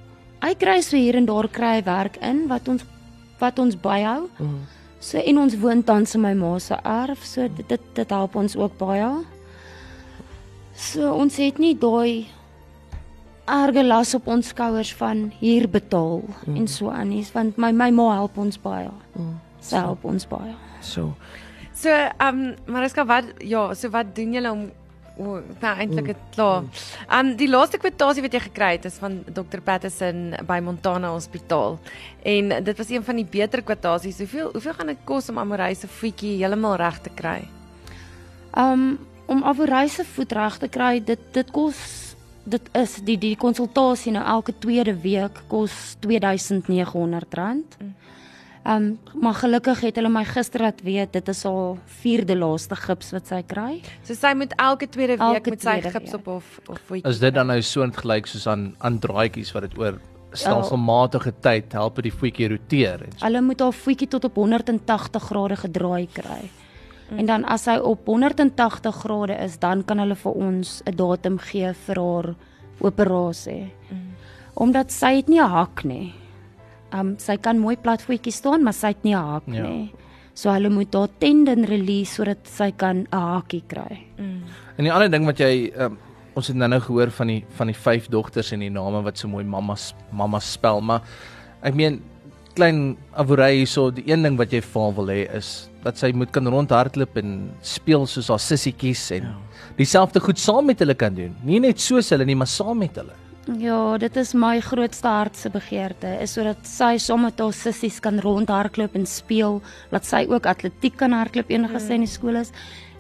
Hy 0.44 0.54
kry 0.60 0.82
so 0.84 1.00
hier 1.00 1.16
en 1.16 1.28
daar 1.30 1.48
kry 1.48 1.78
hy 1.78 1.84
werk 1.88 2.20
in 2.22 2.48
wat 2.52 2.68
ons 2.68 2.84
wat 3.40 3.60
ons 3.60 3.76
byhou. 3.80 4.28
Mm. 4.40 4.60
So 5.04 5.20
en 5.20 5.40
ons 5.40 5.56
woon 5.60 5.84
tans 5.84 6.16
in 6.16 6.24
my 6.24 6.34
ma 6.36 6.58
se 6.60 6.76
erf, 6.84 7.24
so 7.28 7.48
dit 7.48 7.68
dit, 7.68 7.86
dit 7.96 8.16
help 8.16 8.36
ons 8.40 8.56
ook 8.60 8.76
baie. 8.80 9.10
So 10.76 11.14
ons 11.16 11.40
het 11.40 11.60
nie 11.60 11.74
daai 11.80 12.28
erge 13.44 13.84
las 13.84 14.14
op 14.16 14.28
ons 14.32 14.52
skouers 14.54 14.94
van 14.96 15.26
hier 15.40 15.68
betaal 15.68 16.22
mm. 16.24 16.56
en 16.60 16.68
so 16.68 16.92
aan 16.92 17.12
nie, 17.12 17.24
want 17.34 17.58
my 17.60 17.72
my 17.72 17.90
ma 17.92 18.12
help 18.20 18.38
ons 18.40 18.60
baie. 18.60 18.92
Mm. 19.16 19.34
Sy 19.64 19.80
help 19.80 20.04
ons 20.08 20.28
baie. 20.28 20.56
So. 20.84 21.14
So, 21.74 21.90
ehm 21.90 22.40
um, 22.44 22.56
Mariska, 22.68 23.06
wat 23.08 23.32
ja, 23.40 23.74
so 23.74 23.90
wat 23.90 24.16
doen 24.16 24.36
julle 24.36 24.52
om 24.52 24.68
o, 25.18 25.40
nou 25.62 25.74
eintlik 25.78 26.12
dit 26.14 26.22
klaar. 26.36 26.64
Ehm 27.08 27.32
um, 27.32 27.36
die 27.38 27.50
laaste 27.50 27.78
kwotasie 27.82 28.24
wat 28.26 28.34
jy 28.34 28.42
gekry 28.48 28.72
het 28.78 28.86
is 28.90 29.00
van 29.02 29.22
Dr 29.30 29.62
Patterson 29.64 30.34
by 30.48 30.60
Montana 30.64 31.12
Hospitaal. 31.14 31.80
En 32.24 32.64
dit 32.64 32.78
was 32.78 32.90
een 32.90 33.04
van 33.04 33.16
die 33.22 33.28
beter 33.30 33.64
kwotasies. 33.64 34.18
Hoeveel 34.18 34.52
hoeveel 34.52 34.74
gaan 34.74 34.94
dit 34.94 35.04
kos 35.04 35.30
om 35.30 35.38
Amorey 35.38 35.74
se 35.74 35.88
voetjie 35.88 36.38
heeltemal 36.38 36.76
reg 36.82 37.02
te 37.02 37.10
kry? 37.16 37.42
Um 38.58 38.98
om 39.26 39.44
Avoreise 39.44 40.04
voet 40.06 40.32
reg 40.32 40.58
te 40.58 40.68
kry, 40.68 41.04
dit 41.04 41.20
dit 41.32 41.52
kos 41.52 41.78
dit 42.44 42.70
is 42.76 42.98
die 43.08 43.18
die 43.18 43.36
konsultasie 43.40 44.12
nou 44.12 44.24
elke 44.28 44.54
tweede 44.60 44.96
week 45.00 45.44
kos 45.48 45.96
R2900. 46.04 47.80
Um 48.66 48.98
maar 49.14 49.34
gelukkig 49.34 49.82
het 49.82 49.96
hulle 50.00 50.10
my 50.10 50.24
gister 50.26 50.62
laat 50.62 50.82
weet 50.82 51.12
dit 51.14 51.28
is 51.28 51.46
al 51.46 51.78
vierde 52.02 52.36
laaste 52.36 52.76
gips 52.76 53.12
wat 53.12 53.28
sy 53.28 53.42
kry. 53.44 53.82
So 54.04 54.14
sy 54.14 54.34
moet 54.34 54.54
elke 54.58 54.88
tweede 54.88 55.18
week 55.18 55.36
Elke 55.44 55.50
met 55.50 55.62
sy 55.62 55.70
tweede 55.70 55.92
gips 55.92 56.12
week. 56.12 56.22
op 56.22 56.28
of 56.28 56.60
of 56.70 56.80
voetjie. 56.88 57.10
Is 57.10 57.20
dit 57.20 57.34
dan 57.34 57.48
nou 57.48 57.62
so 57.62 57.88
gelyk 57.92 58.26
soos 58.28 58.48
aan 58.48 58.76
aan 58.80 59.00
draadjies 59.00 59.52
wat 59.52 59.62
dit 59.68 59.78
oor 59.78 60.00
stelselmatige 60.32 61.34
tyd 61.42 61.74
help 61.74 61.96
dit 61.96 62.04
die 62.04 62.18
voetjie 62.20 62.50
roteer 62.50 63.04
en 63.04 63.12
so. 63.12 63.26
Hulle 63.26 63.42
moet 63.42 63.60
haar 63.60 63.74
voetjie 63.74 64.08
tot 64.08 64.24
op 64.24 64.36
180 64.36 65.24
grade 65.24 65.56
gedraai 65.56 66.08
kry. 66.14 66.42
En 67.18 67.26
dan 67.26 67.44
as 67.46 67.66
hy 67.66 67.78
op 67.78 68.08
180 68.08 68.96
grade 68.96 69.36
is, 69.44 69.60
dan 69.60 69.84
kan 69.86 70.00
hulle 70.00 70.16
vir 70.16 70.32
ons 70.32 70.82
'n 70.86 70.96
datum 70.96 71.38
gee 71.38 71.74
vir 71.74 71.96
haar 72.00 72.36
operasie. 72.80 73.72
Omdat 74.54 74.92
sy 74.92 75.16
het 75.16 75.28
nie 75.28 75.40
'n 75.42 75.50
hak 75.50 75.84
nie. 75.84 76.14
Um 76.94 77.16
sy 77.18 77.38
kan 77.38 77.58
mooi 77.60 77.76
plat 77.76 78.02
voetjie 78.02 78.32
staan, 78.32 78.64
maar 78.64 78.74
sy 78.74 78.88
het 78.94 79.04
nie 79.04 79.16
'n 79.16 79.18
hak 79.34 79.44
Ja. 79.48 79.64
nie. 79.64 79.92
So 80.36 80.50
hulle 80.52 80.70
moet 80.70 80.94
haar 80.94 81.10
tendon 81.20 81.66
release 81.66 82.16
sodat 82.16 82.48
sy 82.48 82.72
kan 82.72 82.98
'n 83.02 83.08
hakie 83.12 83.64
kry. 83.68 84.00
En 84.18 84.84
die 84.86 84.92
ander 84.92 85.10
ding 85.10 85.26
wat 85.26 85.38
jy 85.40 85.72
um, 85.78 85.98
ons 86.36 86.48
het 86.48 86.56
nou-nou 86.56 86.80
gehoor 86.80 87.12
van 87.12 87.28
die 87.28 87.44
van 87.58 87.68
die 87.68 87.76
vyf 87.76 88.08
dogters 88.10 88.52
en 88.54 88.60
die 88.60 88.70
name 88.70 89.04
wat 89.04 89.18
so 89.18 89.28
mooi 89.28 89.44
mammas 89.44 89.94
mammas 90.12 90.52
spel, 90.52 90.82
maar 90.82 91.02
ek 91.64 91.76
meen 91.76 92.02
klein 92.56 92.98
Avorey 93.18 93.56
hierso, 93.58 93.90
die 93.92 94.04
een 94.08 94.22
ding 94.24 94.38
wat 94.38 94.52
jy 94.52 94.62
vir 94.62 94.82
haar 94.82 94.94
wil 94.94 95.08
hê 95.08 95.36
is 95.36 95.70
dat 95.84 95.98
sy 95.98 96.12
moet 96.14 96.32
kan 96.32 96.46
rondhardloop 96.48 97.18
en 97.18 97.52
speel 97.62 98.06
soos 98.06 98.28
haar 98.30 98.40
sissietjies 98.40 99.12
en 99.12 99.24
ja. 99.24 99.36
dieselfde 99.78 100.20
goed 100.20 100.38
saam 100.40 100.66
met 100.66 100.80
hulle 100.80 100.94
kan 100.96 101.14
doen. 101.16 101.36
Nie 101.44 101.60
net 101.60 101.80
soos 101.80 102.10
hulle 102.10 102.26
nie, 102.26 102.36
maar 102.36 102.48
saam 102.48 102.78
met 102.78 102.96
hulle. 102.96 103.14
Ja, 103.44 103.98
dit 104.00 104.16
is 104.16 104.30
my 104.40 104.62
grootste 104.64 105.10
hartse 105.12 105.50
begeerte 105.52 106.14
is 106.24 106.32
sodat 106.38 106.62
sy 106.64 106.94
saam 106.96 107.26
met 107.26 107.42
haar 107.44 107.52
sissies 107.52 107.98
kan 108.00 108.22
rondhardloop 108.24 108.96
en 108.96 109.04
speel, 109.10 109.60
laat 109.92 110.08
sy 110.08 110.22
ook 110.32 110.48
atletiek 110.48 110.96
kan 111.02 111.12
hardloop 111.12 111.52
enige 111.52 111.82
sy 111.84 111.98
in 111.98 112.06
die 112.06 112.12
skool 112.14 112.40
is. 112.40 112.54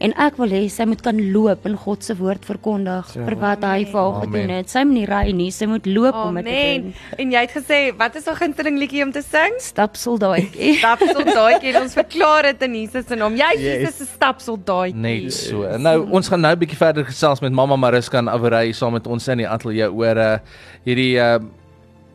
En 0.03 0.11
ek 0.19 0.35
wil 0.37 0.51
hê 0.51 0.65
sy 0.69 0.83
moet 0.85 0.99
kan 1.01 1.15
loop 1.31 1.65
en 1.65 1.77
God 1.79 2.03
se 2.03 2.13
woord 2.19 2.43
verkondig 2.45 3.13
Ja. 3.15 3.23
vir 3.25 3.35
wat 3.39 3.61
hy 3.63 3.85
vir 3.85 3.99
haar 4.01 4.13
Amen. 4.17 4.25
gedoen 4.27 4.49
het. 4.57 4.69
Sy 4.69 4.83
moet 4.83 4.93
nie 4.97 5.05
ry 5.07 5.31
nie, 5.31 5.49
sy 5.51 5.65
moet 5.65 5.85
loop 5.87 6.15
om 6.15 6.35
dit 6.35 6.43
te 6.45 6.51
Amen. 6.51 6.81
doen. 6.81 6.93
En 7.23 7.31
jy 7.31 7.39
het 7.45 7.51
gesê, 7.55 7.79
wat 7.97 8.15
is 8.19 8.25
jou 8.27 8.35
gunsteling 8.35 8.77
liedjie 8.79 9.03
om 9.05 9.11
te 9.15 9.21
sing? 9.23 9.53
Stapsoldaatjie. 9.63 10.73
Stapsoldaatjie. 10.83 11.75
Ons 11.81 11.93
verklaar 11.93 12.43
dit 12.51 12.61
in 12.67 12.75
Jesus 12.81 13.05
se 13.07 13.15
naam. 13.15 13.35
Jy 13.39 13.51
is 13.55 13.61
Yes. 13.61 13.79
Jesus 13.79 13.95
se 13.97 14.05
stapsoldaatjie. 14.17 14.95
Net 14.99 15.33
so. 15.33 15.63
En 15.63 15.81
nou 15.81 16.07
ons 16.11 16.27
gaan 16.27 16.41
nou 16.41 16.51
'n 16.53 16.59
bietjie 16.59 16.77
verder 16.77 17.05
gesels 17.05 17.39
met 17.41 17.51
Mamma 17.53 17.75
Mariska 17.75 18.17
en 18.17 18.27
Avorey 18.29 18.71
saam 18.73 18.93
met 18.93 19.07
ons 19.07 19.27
in 19.27 19.37
die 19.37 19.47
ateljee 19.47 19.87
oor 19.91 20.17
uh, 20.17 20.37
hierdie 20.85 21.15
uh, 21.17 21.39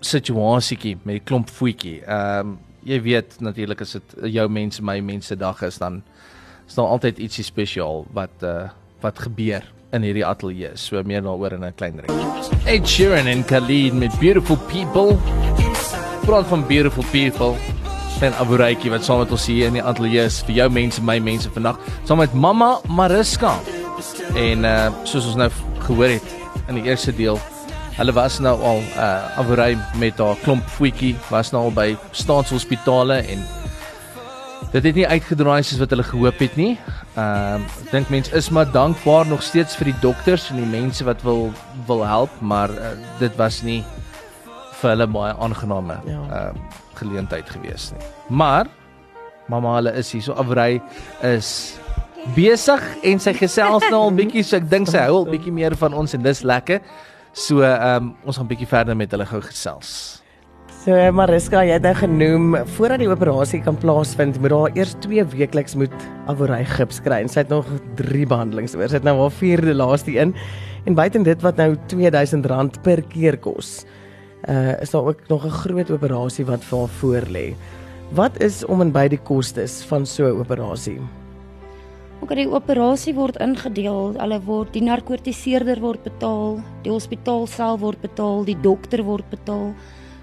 situasietjie 0.00 0.97
met 1.04 1.18
die 1.18 1.25
klomp 1.25 1.50
voetjie. 1.50 2.00
Ehm 2.07 2.40
um, 2.54 2.59
jy 2.88 3.00
weet 3.02 3.35
natuurlik 3.42 3.80
as 3.83 3.92
dit 3.92 4.14
jou 4.33 4.47
mense 4.49 4.80
my 4.83 5.00
mense 5.04 5.35
dag 5.37 5.59
is 5.66 5.76
dan 5.78 5.99
is 6.68 6.76
daar 6.76 6.92
altyd 6.92 7.18
ietsie 7.18 7.44
spesiaal 7.44 8.04
wat 8.12 8.44
uh, 8.44 8.68
wat 9.00 9.18
gebeur 9.18 9.64
in 9.96 10.04
hierdie 10.04 10.26
ateljee. 10.26 10.75
So 10.76 11.00
meer 11.02 11.22
daaroor 11.25 11.56
in 11.56 11.64
'n 11.64 11.75
klein 11.75 12.00
rukkie. 12.00 12.28
Ed 12.66 12.88
Sheeran 12.88 13.26
en 13.26 13.44
Khalid 13.44 13.94
met 13.94 14.18
Beautiful 14.20 14.58
People. 14.68 15.16
Praat 16.26 16.46
van 16.46 16.66
Beautiful 16.66 17.04
People. 17.10 17.54
En 18.20 18.34
Abureitjie 18.34 18.90
wat 18.90 19.04
saam 19.04 19.18
met 19.18 19.30
ons 19.30 19.46
hier 19.46 19.66
in 19.66 19.72
die 19.78 19.82
ateljee 19.82 20.25
is 20.25 20.42
vir 20.42 20.54
jou 20.54 20.70
mense, 20.70 21.02
my 21.02 21.18
mense 21.18 21.50
vandag, 21.50 21.78
saam 22.04 22.18
met 22.18 22.32
Mamma 22.34 22.80
Mariska. 22.88 23.54
En 24.34 24.64
uh 24.64 24.90
soos 25.04 25.26
ons 25.26 25.37
nou 25.37 25.50
gehoor 25.87 26.08
het 26.08 26.34
in 26.68 26.75
die 26.75 26.84
eerste 26.90 27.14
deel, 27.14 27.38
hulle 27.96 28.12
was 28.12 28.38
nou 28.38 28.60
al 28.60 28.82
uh 28.96 29.38
Aburei 29.38 29.78
met 29.96 30.18
haar 30.18 30.37
klomp 30.42 30.66
voetjie, 30.68 31.16
was 31.30 31.50
nou 31.50 31.62
al 31.62 31.72
by 31.72 31.96
staatshospitale 32.10 33.22
en 33.22 33.46
dit 34.72 34.84
het 34.84 34.94
nie 34.98 35.06
uitgedraai 35.08 35.62
soos 35.64 35.78
wat 35.80 35.90
hulle 35.94 36.04
gehoop 36.04 36.38
het 36.44 36.56
nie. 36.60 36.75
Ehm 37.16 37.62
uh, 37.64 37.84
ek 37.84 37.90
dink 37.92 38.10
mense 38.12 38.34
is 38.37 38.50
maar 38.50 38.68
dankbaar 38.72 39.26
nog 39.26 39.42
steeds 39.42 39.76
vir 39.76 39.92
die 39.92 39.98
dokters 40.02 40.50
en 40.50 40.56
die 40.60 40.68
mense 40.80 41.04
wat 41.08 41.22
wil 41.25 41.48
wil 41.87 42.04
help, 42.06 42.30
maar 42.40 42.70
uh, 42.70 42.92
dit 43.20 43.37
was 43.40 43.62
nie 43.62 43.80
vir 44.80 44.90
hulle 44.92 45.06
baie 45.06 45.34
aangename 45.34 46.00
Ja. 46.06 46.20
ehm 46.28 46.56
uh, 46.56 46.62
geleentheid 46.98 47.50
gewees 47.50 47.92
nie. 47.92 48.02
Maar 48.28 48.66
mamma 49.48 49.75
hulle 49.78 49.92
is 49.96 50.12
hier 50.12 50.22
so 50.22 50.32
Avrey 50.34 50.80
is 51.22 51.78
besig 52.34 52.82
en 53.06 53.20
sy 53.22 53.32
gesels 53.38 53.84
nou 53.90 54.00
al 54.08 54.12
bietjie 54.18 54.42
so 54.44 54.56
ek 54.58 54.66
dink 54.70 54.88
sy 54.90 54.98
hou 55.06 55.20
al 55.22 55.28
bietjie 55.30 55.52
meer 55.54 55.76
van 55.78 55.94
ons 55.94 56.14
en 56.14 56.22
dis 56.22 56.42
lekker. 56.42 56.80
So 57.32 57.62
ehm 57.62 57.96
um, 58.02 58.14
ons 58.26 58.37
gaan 58.37 58.48
bietjie 58.50 58.66
verder 58.68 58.96
met 58.96 59.10
hulle 59.14 59.26
gou 59.26 59.40
gesels. 59.40 60.22
So 60.78 60.94
Mariska, 61.11 61.64
jy 61.66 61.75
het 61.75 61.82
nou 61.82 61.94
genoem 61.99 62.52
voordat 62.76 63.00
die 63.02 63.08
operasie 63.11 63.58
kan 63.64 63.75
plaasvind, 63.82 64.37
moet 64.38 64.52
daar 64.52 64.76
eers 64.78 64.92
2 65.02 65.25
weekliks 65.32 65.75
moet 65.75 66.04
avory 66.30 66.61
gips 66.70 67.00
kry. 67.02 67.18
En 67.25 67.30
sy 67.32 67.42
het 67.42 67.50
nog 67.50 67.66
3 67.99 68.28
behandelings 68.30 68.76
oor. 68.78 68.87
Sy 68.87 69.00
het 69.00 69.08
nou 69.08 69.16
haar 69.18 69.35
vierde 69.35 69.75
laaste 69.75 70.14
een. 70.14 70.37
En 70.87 70.94
buiten 70.94 71.26
dit 71.26 71.42
wat 71.42 71.58
nou 71.58 71.73
R2000 71.75 72.78
per 72.87 73.02
keer 73.11 73.40
kos, 73.42 73.82
uh 74.47 74.78
is 74.78 74.94
daar 74.94 75.11
ook 75.11 75.26
nog 75.28 75.44
'n 75.50 75.58
groot 75.66 75.90
operasie 75.90 76.47
wat 76.47 76.62
vir 76.62 76.78
haar 76.78 76.94
voorlê. 77.02 77.47
Wat 78.14 78.40
is 78.40 78.64
om 78.64 78.80
en 78.80 78.92
by 78.92 79.08
die 79.08 79.23
kostes 79.23 79.82
van 79.82 80.06
so 80.06 80.30
'n 80.30 80.38
operasie? 80.38 81.00
Ook 82.20 82.35
die 82.35 82.50
operasie 82.50 83.14
word 83.14 83.37
ingedeel. 83.37 84.14
Hulle 84.16 84.40
word 84.44 84.73
die 84.73 84.82
narkotiseerder 84.82 85.80
word 85.80 86.02
betaal, 86.02 86.61
die 86.82 86.92
hospitaal 86.92 87.47
self 87.47 87.80
word 87.80 88.00
betaal, 88.00 88.44
die 88.44 88.61
dokter 88.61 89.02
word 89.02 89.28
betaal. 89.30 89.75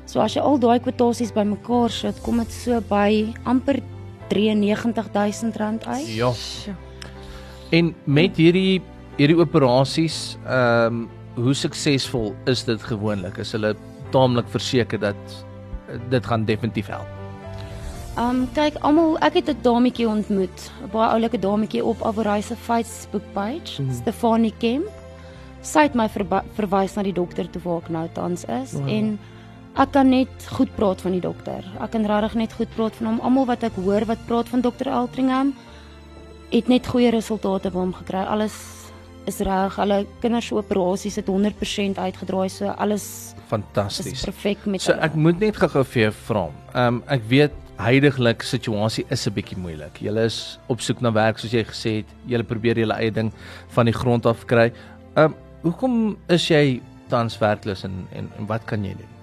So 0.05 0.21
as 0.21 0.35
jy 0.35 0.41
al 0.41 0.59
daai 0.61 0.79
kwotasies 0.79 1.33
bymekaar 1.33 1.89
sit, 1.89 2.21
kom 2.23 2.37
dit 2.37 2.51
so 2.51 2.81
by 2.89 3.33
amper 3.45 3.81
R93000 4.29 5.87
uit. 5.87 6.07
Ja. 6.15 6.31
En 7.71 7.95
met 8.05 8.37
hierdie 8.37 8.81
hierdie 9.17 9.37
operasies, 9.39 10.37
ehm 10.45 11.03
um, 11.03 11.05
hoe 11.35 11.53
suksesvol 11.53 12.31
is 12.47 12.63
dit 12.63 12.83
gewoonlik? 12.87 13.37
Is 13.43 13.51
hulle 13.51 13.73
taamlik 14.13 14.47
verseker 14.47 14.99
dat 14.99 15.33
dit 16.09 16.25
gaan 16.25 16.45
definitief 16.47 16.87
help? 16.87 17.09
Um 18.15 18.45
kyk 18.55 18.77
almal, 18.87 19.17
ek 19.19 19.41
het 19.41 19.49
'n 19.51 19.61
dametjie 19.61 20.07
ontmoet, 20.07 20.71
'n 20.83 20.89
baie 20.91 21.09
oulike 21.11 21.39
dametjie 21.39 21.83
op 21.83 22.03
Avoryse 22.03 22.55
Facebook 22.55 23.23
page, 23.33 23.81
mm. 23.81 23.91
Stefanie 23.91 24.53
Kemp. 24.59 24.87
Sy 25.61 25.79
het 25.79 25.95
my 25.95 26.07
verwys 26.55 26.95
na 26.95 27.03
die 27.03 27.13
dokter 27.13 27.49
toe 27.49 27.61
waar 27.61 27.81
ek 27.81 27.89
nou 27.89 28.07
tans 28.13 28.45
is 28.45 28.73
wow. 28.73 28.87
en 28.89 29.19
ek 29.75 29.91
kan 29.91 30.09
net 30.09 30.47
goed 30.55 30.71
praat 30.75 31.01
van 31.01 31.11
die 31.11 31.21
dokter. 31.23 31.65
Ek 31.83 31.91
kan 31.91 32.05
regtig 32.07 32.35
net 32.39 32.53
goed 32.53 32.69
praat 32.75 32.95
van 32.95 33.07
hom. 33.07 33.19
Almal 33.21 33.45
wat 33.49 33.63
ek 33.63 33.75
hoor 33.75 34.05
wat 34.05 34.21
praat 34.29 34.47
van 34.49 34.61
dokter 34.61 34.89
Altringham 34.89 35.53
het 36.51 36.67
net 36.71 36.87
goeie 36.87 37.11
resultate 37.11 37.71
by 37.73 37.79
hom 37.79 37.93
gekry. 37.93 38.23
Alles 38.23 38.55
is 39.27 39.39
reg. 39.43 39.75
Hulle 39.75 40.05
kinders 40.21 40.47
se 40.47 40.55
operasies 40.55 41.15
het 41.19 41.27
100% 41.27 41.97
uitgedraai, 41.99 42.49
so 42.49 42.71
alles 42.77 43.33
fantasties. 43.49 44.13
Is 44.13 44.25
perfek 44.25 44.65
met 44.65 44.81
So 44.81 44.93
hulle. 44.93 45.03
ek 45.03 45.15
moet 45.15 45.39
net 45.39 45.57
gou-gou 45.57 45.83
vir 45.83 46.01
jou 46.03 46.11
vra. 46.27 46.45
Ehm 46.73 46.87
um, 46.87 47.03
ek 47.07 47.21
weet 47.29 47.51
huidigelik 47.75 48.43
situasie 48.43 49.05
is 49.11 49.27
'n 49.27 49.33
bietjie 49.33 49.57
moeilik. 49.57 49.99
Julle 49.99 50.23
is 50.25 50.59
op 50.67 50.79
soek 50.79 51.01
na 51.01 51.11
werk 51.11 51.37
soos 51.39 51.51
jy 51.51 51.63
gesê 51.63 51.91
het. 51.97 52.05
Julle 52.25 52.43
probeer 52.43 52.77
julle 52.77 52.93
eie 52.93 53.11
ding 53.11 53.33
van 53.75 53.85
die 53.85 53.93
grond 53.93 54.25
af 54.25 54.45
kry. 54.45 54.71
Ehm 55.15 55.25
um, 55.25 55.35
hoekom 55.63 56.17
is 56.29 56.47
jy 56.47 56.81
tans 57.09 57.37
werkloos 57.39 57.83
en, 57.83 58.07
en 58.13 58.31
en 58.37 58.45
wat 58.47 58.63
kan 58.65 58.83
jy 58.83 58.93
doen? 58.93 59.14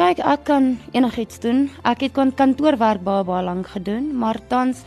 Kyk, 0.00 0.22
ek 0.24 0.46
kan 0.48 0.78
enigiets 0.96 1.42
doen. 1.44 1.66
Ek 1.84 2.00
het 2.00 2.14
kantoorwerk 2.16 3.02
baie 3.04 3.24
baie 3.28 3.44
lank 3.44 3.66
gedoen, 3.68 4.06
maar 4.16 4.38
tans 4.48 4.80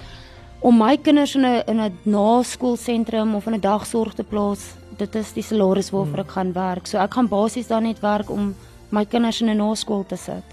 om 0.66 0.80
my 0.82 0.96
kinders 0.98 1.36
in 1.36 1.46
'n 1.46 1.62
in 1.68 1.80
'n 1.82 1.98
naskoolsentrum 2.04 3.36
of 3.36 3.46
in 3.46 3.54
'n 3.54 3.62
dagsorg 3.62 4.16
te 4.16 4.24
plaas, 4.24 4.74
dit 4.98 5.16
is 5.16 5.34
die 5.34 5.44
salaris 5.44 5.92
waarvoor 5.92 6.20
ek 6.20 6.32
gaan 6.32 6.54
werk. 6.54 6.88
So 6.88 6.98
ek 6.98 7.14
gaan 7.14 7.28
basies 7.28 7.68
dan 7.68 7.84
net 7.84 8.00
werk 8.00 8.30
om 8.30 8.56
my 8.90 9.06
kinders 9.06 9.42
in 9.42 9.50
'n 9.50 9.58
naskool 9.58 10.04
te 10.04 10.16
sit. 10.16 10.44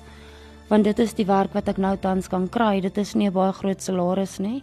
Want 0.68 0.84
dit 0.84 0.98
is 0.98 1.14
die 1.14 1.26
werk 1.26 1.54
wat 1.54 1.68
ek 1.68 1.78
nou 1.78 1.96
tans 1.96 2.28
kan 2.28 2.48
kry. 2.48 2.80
Dit 2.80 2.98
is 2.98 3.14
nie 3.14 3.28
'n 3.28 3.32
baie 3.32 3.52
groot 3.52 3.82
salaris 3.82 4.38
nie. 4.38 4.62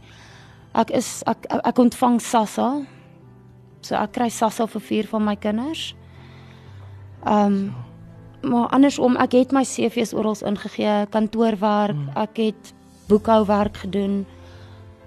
Ek 0.76 0.92
is 0.92 1.24
ek 1.26 1.46
ek, 1.50 1.66
ek 1.66 1.78
ontvang 1.80 2.22
SASSA. 2.22 2.86
So 3.82 3.96
ek 3.96 4.12
kry 4.12 4.30
SASSA 4.30 4.68
vir 4.68 4.82
vier 4.82 5.08
van 5.08 5.24
my 5.24 5.36
kinders. 5.36 5.96
Ehm 7.26 7.46
um, 7.46 7.87
maar 8.42 8.70
andersom, 8.70 9.18
ek 9.18 9.32
het 9.32 9.52
my 9.52 9.64
CV's 9.64 10.14
oral 10.14 10.36
ingegee, 10.46 11.06
kantoorwerk, 11.10 11.96
hmm. 11.96 12.10
ek 12.16 12.38
het 12.38 12.74
boekhouwerk 13.08 13.78
gedoen. 13.78 14.26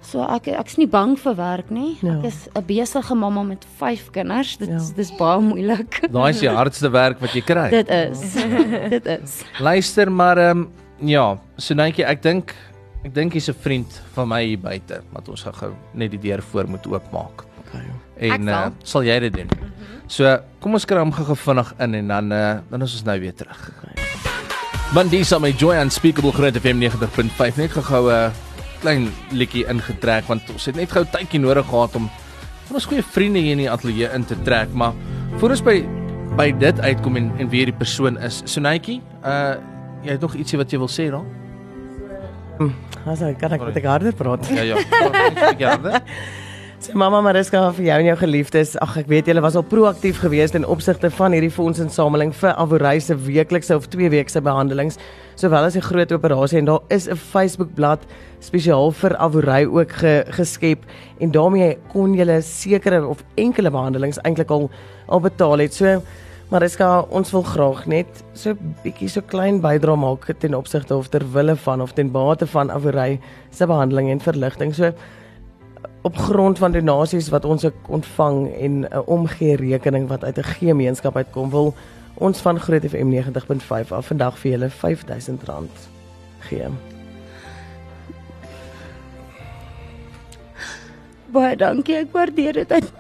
So 0.00 0.25
ek 0.25 0.49
ek's 0.49 0.78
nie 0.80 0.88
bang 0.88 1.12
vir 1.20 1.34
werk 1.37 1.70
nie. 1.70 1.99
Ja. 2.00 2.16
Ek 2.18 2.30
is 2.30 2.49
'n 2.56 2.64
besige 2.64 3.14
mamma 3.14 3.42
met 3.42 3.66
5 3.76 4.10
kinders. 4.10 4.56
Dit 4.56 4.68
ja. 4.68 4.80
dis 4.96 5.12
baie 5.16 5.40
moeilik. 5.40 6.00
Daai 6.12 6.30
is 6.30 6.40
die 6.40 6.49
hardste 6.49 6.90
werk 6.90 7.20
wat 7.20 7.34
jy 7.37 7.42
kry. 7.44 7.68
Dit 7.70 7.88
is. 7.88 8.34
dit 8.96 9.06
is. 9.06 9.42
Luister 9.60 10.10
maar 10.10 10.38
ehm 10.38 10.58
um, 10.58 10.68
ja, 11.00 11.38
Sunetjie, 11.56 12.04
ek 12.04 12.22
dink 12.22 12.54
ek 13.04 13.14
dink 13.14 13.32
jy's 13.32 13.49
'n 13.49 13.60
vriend 13.60 14.02
van 14.14 14.28
my 14.28 14.44
hier 14.44 14.58
buite, 14.58 15.02
wat 15.12 15.28
ons 15.28 15.42
gou 15.42 15.72
net 15.94 16.10
die 16.10 16.20
deur 16.20 16.42
voor 16.42 16.68
moet 16.68 16.87
oopmaak. 16.87 17.44
Okay. 17.66 17.84
En 18.21 18.49
uh, 18.49 18.67
sal 18.85 19.07
jy 19.09 19.19
dit 19.27 19.33
doen? 19.33 19.49
Mm 19.49 19.59
-hmm. 19.59 20.09
So, 20.11 20.39
kom 20.61 20.75
ons 20.75 20.85
kry 20.85 20.99
hom 20.99 21.12
gou 21.15 21.37
vinnig 21.37 21.75
in 21.79 21.95
en 21.95 22.09
dan 22.09 22.33
uh, 22.33 22.59
dan 22.71 22.83
is 22.83 22.95
ons 22.99 23.05
nou 23.07 23.21
weer 23.21 23.35
terug. 23.35 23.71
Okay. 23.79 23.95
Mandisa 24.95 25.39
my 25.39 25.53
joy 25.55 25.77
unspeakable 25.79 26.33
groot 26.33 26.57
FM 26.59 26.83
90.5 26.83 27.57
net 27.57 27.71
gou 27.71 28.11
'n 28.11 28.15
uh, 28.15 28.31
klein 28.81 29.09
liedjie 29.31 29.67
ingetrek 29.71 30.27
want 30.27 30.50
ons 30.50 30.67
het 30.67 30.77
net 30.77 30.91
gou 30.91 31.05
tydjie 31.05 31.41
nodig 31.41 31.67
gehad 31.67 31.95
om 31.95 32.11
van 32.67 32.75
ons 32.75 32.87
goeie 32.87 33.03
vriende 33.03 33.39
hier 33.39 33.53
in 33.53 33.65
die 33.65 33.71
ateljee 33.71 34.11
in 34.15 34.25
te 34.25 34.37
trek, 34.43 34.73
maar 34.73 34.93
voor 35.39 35.50
ons 35.50 35.62
by 35.62 35.87
by 36.37 36.50
dit 36.59 36.81
uitkom 36.81 37.17
en 37.17 37.33
en 37.39 37.49
wie 37.49 37.65
hierdie 37.65 37.79
persoon 37.79 38.19
is. 38.19 38.43
Sonetjie, 38.45 39.00
uh 39.25 39.55
jy 40.03 40.11
het 40.17 40.21
nog 40.21 40.35
ietsie 40.35 40.59
wat 40.59 40.71
jy 40.73 40.79
wil 40.79 40.89
sê 40.89 41.11
dan? 41.11 41.27
Hm, 42.59 42.71
as 43.07 43.21
ek 43.23 43.39
kan 43.39 43.53
ek 43.53 43.61
met 43.61 43.75
die 43.75 43.83
garder 43.83 44.12
praat. 44.12 44.47
Ja 44.49 44.62
ja. 44.62 44.77
Garder. 45.59 46.03
Sy 46.80 46.94
mamma 46.96 47.18
Mariska 47.20 47.60
vir 47.76 47.84
jou 47.90 47.96
en 48.00 48.06
jou 48.08 48.14
geliefdes. 48.22 48.70
Ag 48.80 48.94
ek 49.02 49.08
weet 49.12 49.26
julle 49.28 49.42
was 49.44 49.56
al 49.58 49.66
proaktief 49.68 50.22
geweest 50.22 50.54
in 50.56 50.64
opsigte 50.64 51.10
van 51.12 51.34
hierdie 51.37 51.50
fondsinsameling 51.52 52.30
vir 52.38 52.54
Avoryse 52.56 53.12
weeklikse 53.26 53.76
of 53.76 53.90
twee 53.92 54.08
weekse 54.08 54.40
behandelings, 54.40 54.96
sowel 55.37 55.68
as 55.68 55.76
'n 55.76 55.84
groot 55.84 56.10
operasie 56.10 56.56
en 56.58 56.64
daar 56.64 56.80
is 56.88 57.06
'n 57.06 57.16
Facebook-blad 57.16 58.00
spesiaal 58.40 58.92
vir 58.92 59.14
Avory 59.18 59.66
ook 59.68 59.92
ge, 59.92 60.25
geskep 60.30 60.78
en 61.20 61.30
daarmee 61.30 61.76
kon 61.92 62.14
julle 62.14 62.40
sekere 62.40 63.06
of 63.06 63.22
enkele 63.37 63.70
behandelings 63.70 64.18
eintlik 64.25 64.50
al 64.50 64.70
al 65.08 65.20
betaal 65.20 65.58
het. 65.58 65.75
So 65.75 66.00
Mariska, 66.50 67.04
ons 67.10 67.30
wil 67.30 67.42
graag 67.42 67.87
net 67.87 68.25
so 68.32 68.56
bietjie 68.84 69.08
so 69.08 69.20
klein 69.20 69.60
bydra 69.60 69.96
maak 69.96 70.25
ten 70.38 70.54
opsigte 70.54 70.96
of 70.96 71.08
ter 71.08 71.25
wille 71.32 71.56
van 71.56 71.82
of 71.82 71.92
ten 71.92 72.10
bate 72.10 72.46
van 72.46 72.70
Avory 72.70 73.20
se 73.50 73.66
behandeling 73.66 74.08
en 74.08 74.20
verligting. 74.20 74.75
So 74.75 74.94
op 76.02 76.16
grond 76.16 76.59
van 76.59 76.73
donasies 76.73 77.28
wat 77.28 77.45
ons 77.45 77.66
ontvang 77.88 78.54
en 78.54 78.80
'n 78.80 79.02
omgee 79.07 79.57
rekening 79.57 80.09
wat 80.09 80.25
uit 80.25 80.38
'n 80.38 80.42
gemeenskap 80.42 81.16
uitkom 81.16 81.50
wil 81.50 81.75
ons 82.14 82.40
van 82.40 82.61
Groot 82.61 82.85
FM 82.85 83.09
90.5 83.09 83.92
af 83.92 84.07
vandag 84.07 84.38
vir 84.38 84.50
julle 84.50 84.69
R5000 84.69 85.45
gee. 86.38 86.69
Baie 91.30 91.57
dankie, 91.57 91.95
ek 91.95 92.12
waardeer 92.12 92.52
dit 92.52 92.73
uit. 92.73 92.92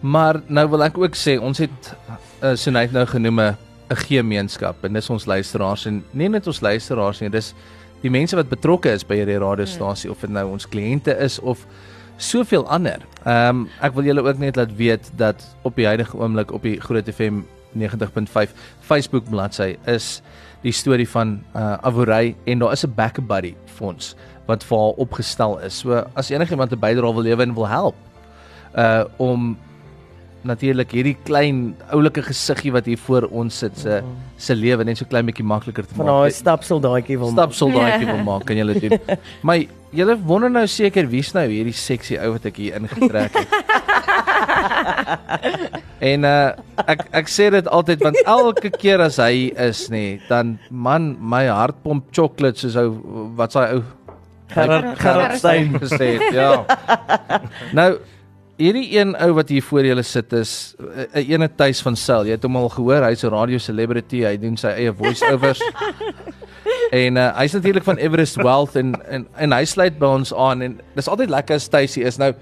Maar 0.00 0.40
nou 0.46 0.68
wil 0.68 0.84
ek 0.84 0.98
ook 0.98 1.16
sê 1.16 1.36
ons 1.40 1.58
het 1.58 1.92
uh, 2.42 2.54
Sunite 2.54 2.92
nou 2.92 3.06
genoem 3.06 3.40
'n 3.40 3.56
gemeenskap 4.06 4.84
en 4.84 4.92
dis 4.92 5.10
ons 5.10 5.26
luisteraars 5.26 5.86
en 5.86 6.04
nie 6.10 6.28
net 6.28 6.46
ons 6.46 6.60
luisteraars 6.60 7.20
nie, 7.20 7.30
dis 7.30 7.54
die 8.02 8.10
mense 8.10 8.36
wat 8.36 8.48
betrokke 8.48 8.92
is 8.92 9.04
by 9.06 9.20
hierdie 9.20 9.38
radiostasie 9.38 10.08
hmm. 10.08 10.16
of 10.16 10.20
dit 10.20 10.30
nou 10.30 10.46
ons 10.52 10.68
kliënte 10.68 11.16
is 11.20 11.38
of 11.40 11.66
soveel 12.20 12.66
ander. 12.68 13.00
Ehm 13.24 13.48
um, 13.48 13.68
ek 13.80 13.94
wil 13.96 14.04
julle 14.04 14.24
ook 14.24 14.38
net 14.38 14.56
laat 14.56 14.76
weet 14.76 15.10
dat 15.16 15.44
op 15.62 15.76
die 15.76 15.86
huidige 15.88 16.18
oomblik 16.18 16.52
op 16.52 16.62
die 16.62 16.76
Groot 16.80 17.08
FM 17.08 17.42
90.5 17.78 18.52
Facebook 18.80 19.30
bladsy 19.30 19.76
is 19.86 20.20
die 20.64 20.72
storie 20.72 21.08
van 21.08 21.38
uh 21.56 21.78
Avory 21.80 22.34
en 22.44 22.58
daar 22.58 22.72
is 22.72 22.84
'n 22.84 22.92
backup 22.94 23.26
buddy 23.26 23.54
fonds 23.64 24.14
wat 24.46 24.64
vir 24.64 24.78
haar 24.78 24.96
opgestel 24.98 25.58
is. 25.58 25.78
So 25.78 26.04
as 26.14 26.30
enigiemand 26.30 26.72
'n 26.72 26.78
bydrae 26.78 27.14
wil 27.14 27.22
lewer 27.22 27.46
en 27.46 27.54
wil 27.54 27.68
help 27.68 27.96
uh 28.76 29.04
om 29.16 29.56
natuurlik 30.46 30.92
hierdie 30.96 31.16
klein 31.26 31.56
oulike 31.94 32.22
gesiggie 32.24 32.72
wat 32.72 32.86
hier 32.88 33.00
voor 33.00 33.26
ons 33.30 33.58
sit 33.62 33.76
se 33.78 34.00
mm. 34.00 34.06
se 34.40 34.54
lewe 34.56 34.84
net 34.88 34.98
so 35.00 35.06
klein 35.08 35.26
bietjie 35.28 35.46
makliker 35.46 35.84
te 35.84 35.92
maak. 35.94 36.00
Van 36.00 36.08
daai 36.12 36.30
stapsoldaatjie 36.36 37.18
wil 37.20 37.30
stapsoldaatjie 37.34 38.08
wil 38.08 38.22
maak 38.30 38.42
kan 38.48 38.56
julle 38.60 38.74
doen. 38.80 38.92
My 39.46 39.58
julle 39.96 40.14
wonder 40.26 40.50
nou 40.52 40.66
seker 40.70 41.04
wie's 41.10 41.32
nou 41.36 41.46
hierdie 41.50 41.76
seksie 41.76 42.18
ou 42.22 42.30
wat 42.36 42.44
ek 42.50 42.56
hier 42.62 42.72
ingetrek 42.80 43.32
het. 43.36 43.50
en 46.10 46.20
uh 46.24 46.50
ek 46.88 47.00
ek 47.20 47.26
sê 47.28 47.50
dit 47.52 47.66
altyd 47.68 48.00
want 48.06 48.18
elke 48.24 48.70
keer 48.72 49.00
as 49.04 49.16
hy 49.20 49.52
is 49.68 49.80
nê, 49.92 50.04
dan 50.30 50.56
man 50.70 51.16
my 51.20 51.44
hart 51.50 51.76
pomp 51.84 52.04
chocolate 52.16 52.58
soos 52.62 52.76
ou 52.80 52.88
wat's 53.36 53.54
daai 53.58 53.72
ou 53.76 53.82
Gerard 54.50 54.98
Gerard 54.98 55.38
Stein 55.38 55.76
gesê 55.78 56.18
het. 56.18 56.34
Ja. 56.34 56.66
Nou 57.78 58.00
hierdie 58.60 58.86
een 58.92 59.14
ou 59.16 59.32
wat 59.38 59.48
hier 59.52 59.64
voor 59.64 59.88
julle 59.88 60.04
sit 60.04 60.32
is 60.36 60.74
'n 60.78 60.84
uh, 60.84 61.06
uh, 61.14 61.28
ene 61.28 61.48
tuis 61.48 61.80
van 61.82 61.96
Sel. 61.96 62.28
Jy 62.28 62.36
het 62.36 62.44
hom 62.44 62.56
al 62.56 62.68
gehoor, 62.68 63.02
hy's 63.08 63.24
'n 63.24 63.32
radio 63.32 63.58
celebrity. 63.58 64.22
Hy 64.24 64.36
doen 64.36 64.56
sy 64.56 64.68
eie 64.68 64.92
voice-overs. 64.92 65.62
en 67.04 67.16
uh, 67.16 67.30
hy's 67.38 67.52
natuurlik 67.52 67.84
van 67.84 67.96
Everest 67.96 68.36
Wealth 68.36 68.76
en 68.76 68.94
en 69.08 69.26
en 69.36 69.52
hy 69.52 69.64
sluit 69.64 69.98
by 69.98 70.06
ons 70.06 70.34
aan 70.34 70.62
en 70.62 70.80
dis 70.94 71.08
altyd 71.08 71.30
lekker 71.30 71.54
as 71.54 71.68
Tuisie 71.68 72.04
is. 72.04 72.18
Nou 72.18 72.34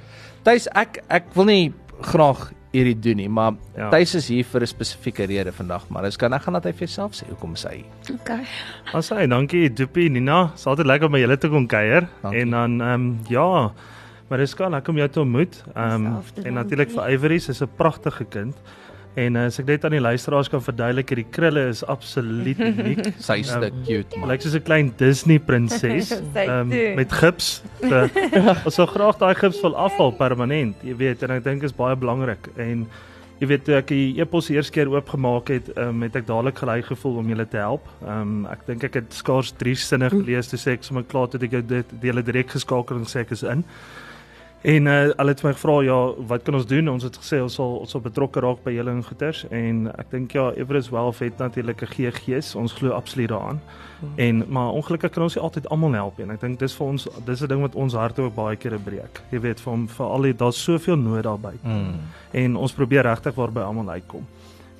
Tuis, 0.42 0.68
ek 0.74 1.02
ek 1.08 1.34
wil 1.34 1.44
nie 1.44 1.72
graag 2.00 2.52
hierdie 2.72 2.98
doen 2.98 3.16
nie, 3.16 3.28
maar 3.28 3.56
Ja. 3.76 3.88
Tuis 3.90 4.14
is 4.14 4.28
hier 4.28 4.44
vir 4.44 4.62
'n 4.62 4.66
spesifieke 4.66 5.24
rede 5.24 5.52
vandag, 5.52 5.88
maar 5.88 6.02
dis 6.02 6.16
kan 6.16 6.32
ek 6.32 6.42
gaan 6.42 6.54
dat 6.54 6.64
hy 6.64 6.72
vir 6.72 6.86
jouself 6.86 7.12
sê 7.14 7.28
hoekom 7.28 7.54
is 7.54 7.64
hy. 7.64 7.84
Okay. 8.12 8.44
Ons 8.94 9.12
sê 9.12 9.28
dankie 9.28 9.68
Doopie 9.72 10.10
Nina. 10.10 10.50
Dis 10.54 10.66
altyd 10.66 10.86
lekker 10.86 11.06
om 11.06 11.12
by 11.12 11.20
julle 11.20 11.38
te 11.38 11.48
kom 11.48 11.66
kuier. 11.66 12.08
En 12.22 12.50
dan 12.50 12.80
ehm 12.80 12.94
um, 12.94 13.18
ja, 13.28 13.72
kan 14.28 14.70
lekker 14.70 14.92
om 14.92 14.98
jou 14.98 15.08
te 15.08 15.20
ontmoet. 15.20 15.62
Ehm 15.74 16.06
um, 16.06 16.22
en 16.44 16.54
natuurlik 16.54 16.90
vir 16.90 16.96
dankie. 16.96 17.14
Ivory, 17.14 17.38
sy's 17.38 17.62
'n 17.62 17.70
pragtige 17.76 18.24
kind. 18.24 18.54
En 19.18 19.34
uh, 19.34 19.48
as 19.48 19.58
ek 19.58 19.66
net 19.66 19.84
aan 19.84 19.96
die 19.96 20.02
luisteraars 20.02 20.50
kan 20.52 20.62
verduidelik, 20.62 21.08
hierdie 21.10 21.26
krulle 21.34 21.64
is 21.72 21.82
absoluut 21.90 22.60
uniek. 22.70 23.02
Sy's 23.18 23.50
Ehm, 23.50 23.60
te 23.64 23.72
cute 23.86 24.18
man. 24.18 24.30
Lyk 24.30 24.44
soos 24.44 24.54
'n 24.54 24.62
klein 24.62 24.92
Disney 25.00 25.38
prinses 25.38 26.12
Sy 26.36 26.46
um, 26.46 26.68
met 26.68 27.12
gips. 27.12 27.62
So, 27.80 28.06
ons 28.66 28.74
sou 28.74 28.86
graag 28.86 29.18
daai 29.18 29.34
gips 29.34 29.60
wil 29.64 29.76
afval 29.76 30.12
permanent, 30.12 30.76
jy 30.86 30.94
weet, 30.96 31.22
en 31.22 31.38
ek 31.38 31.44
dink 31.44 31.66
is 31.66 31.74
baie 31.74 31.96
belangrik 31.96 32.50
en 32.56 32.86
jy 33.38 33.46
weet 33.46 33.64
toe 33.66 33.76
ek 33.78 33.90
die 33.92 34.18
e-pos 34.18 34.48
eerste 34.50 34.74
keer 34.74 34.90
oopgemaak 34.90 35.50
het, 35.54 35.68
um, 35.78 36.02
het 36.02 36.16
ek 36.18 36.26
dadelik 36.26 36.58
gelei 36.58 36.80
gevoel 36.82 37.20
om 37.20 37.28
julle 37.30 37.46
te 37.46 37.60
help. 37.62 37.86
Um, 38.02 38.42
ek 38.50 38.66
dink 38.66 38.84
ek 38.84 38.98
het 38.98 39.14
skaars 39.14 39.52
3 39.60 39.78
sinne 39.78 40.10
gelees 40.10 40.50
toe 40.50 40.58
sê 40.58 40.74
ek 40.74 40.86
sommer 40.86 41.06
klaar 41.06 41.30
toe 41.30 41.40
ek 41.46 41.54
jou 41.58 41.62
dit 41.62 41.94
die 42.02 42.10
hele 42.10 42.24
direk 42.26 42.50
geskakel 42.54 42.98
en 42.98 43.06
sê 43.06 43.22
ek 43.22 43.34
is 43.38 43.46
in. 43.46 43.62
En 44.62 44.86
uh, 44.86 44.92
hulle 45.16 45.30
het 45.30 45.42
my 45.42 45.52
gevra 45.54 45.74
ja, 45.86 45.96
wat 46.26 46.42
kan 46.42 46.54
ons 46.58 46.66
doen? 46.66 46.88
Ons 46.90 47.04
het 47.06 47.16
gesê 47.16 47.38
ons 47.42 47.54
sal 47.54 47.76
ons 47.78 47.90
sal 47.90 48.02
betrokke 48.02 48.40
raak 48.42 48.64
by 48.64 48.72
julle 48.74 48.90
in 48.90 49.04
goeters 49.06 49.44
en 49.54 49.84
ek 49.94 50.10
dink 50.10 50.34
ja, 50.34 50.48
Everest 50.58 50.90
Wealth 50.90 51.22
het 51.22 51.38
natuurlik 51.38 51.82
'n 51.82 51.92
GG's. 51.92 52.54
Ons 52.54 52.72
glo 52.72 52.90
absoluut 52.90 53.28
daaraan. 53.28 53.60
En 54.16 54.44
maar 54.48 54.72
ongelukkig 54.72 55.10
kan 55.10 55.22
ons 55.22 55.34
nie 55.34 55.42
altyd 55.42 55.68
almal 55.68 55.92
help 55.92 56.18
nie. 56.18 56.26
En 56.26 56.32
ek 56.32 56.40
dink 56.40 56.58
dis 56.58 56.74
vir 56.74 56.86
ons 56.86 57.08
dis 57.24 57.40
'n 57.42 57.46
ding 57.46 57.60
wat 57.60 57.74
ons 57.74 57.94
harte 57.94 58.22
ook 58.22 58.34
baie 58.34 58.56
kere 58.56 58.78
breek. 58.78 59.22
Jy 59.30 59.40
weet 59.40 59.60
vir 59.60 59.86
vir 59.86 60.06
al 60.06 60.22
die 60.22 60.34
daar's 60.34 60.62
soveel 60.62 60.96
nood 60.96 61.22
daarby. 61.22 61.54
Mm. 61.62 61.94
En 62.32 62.56
ons 62.56 62.72
probeer 62.72 63.02
regtig 63.02 63.34
waarby 63.34 63.60
almal 63.60 63.90
uitkom. 63.90 64.26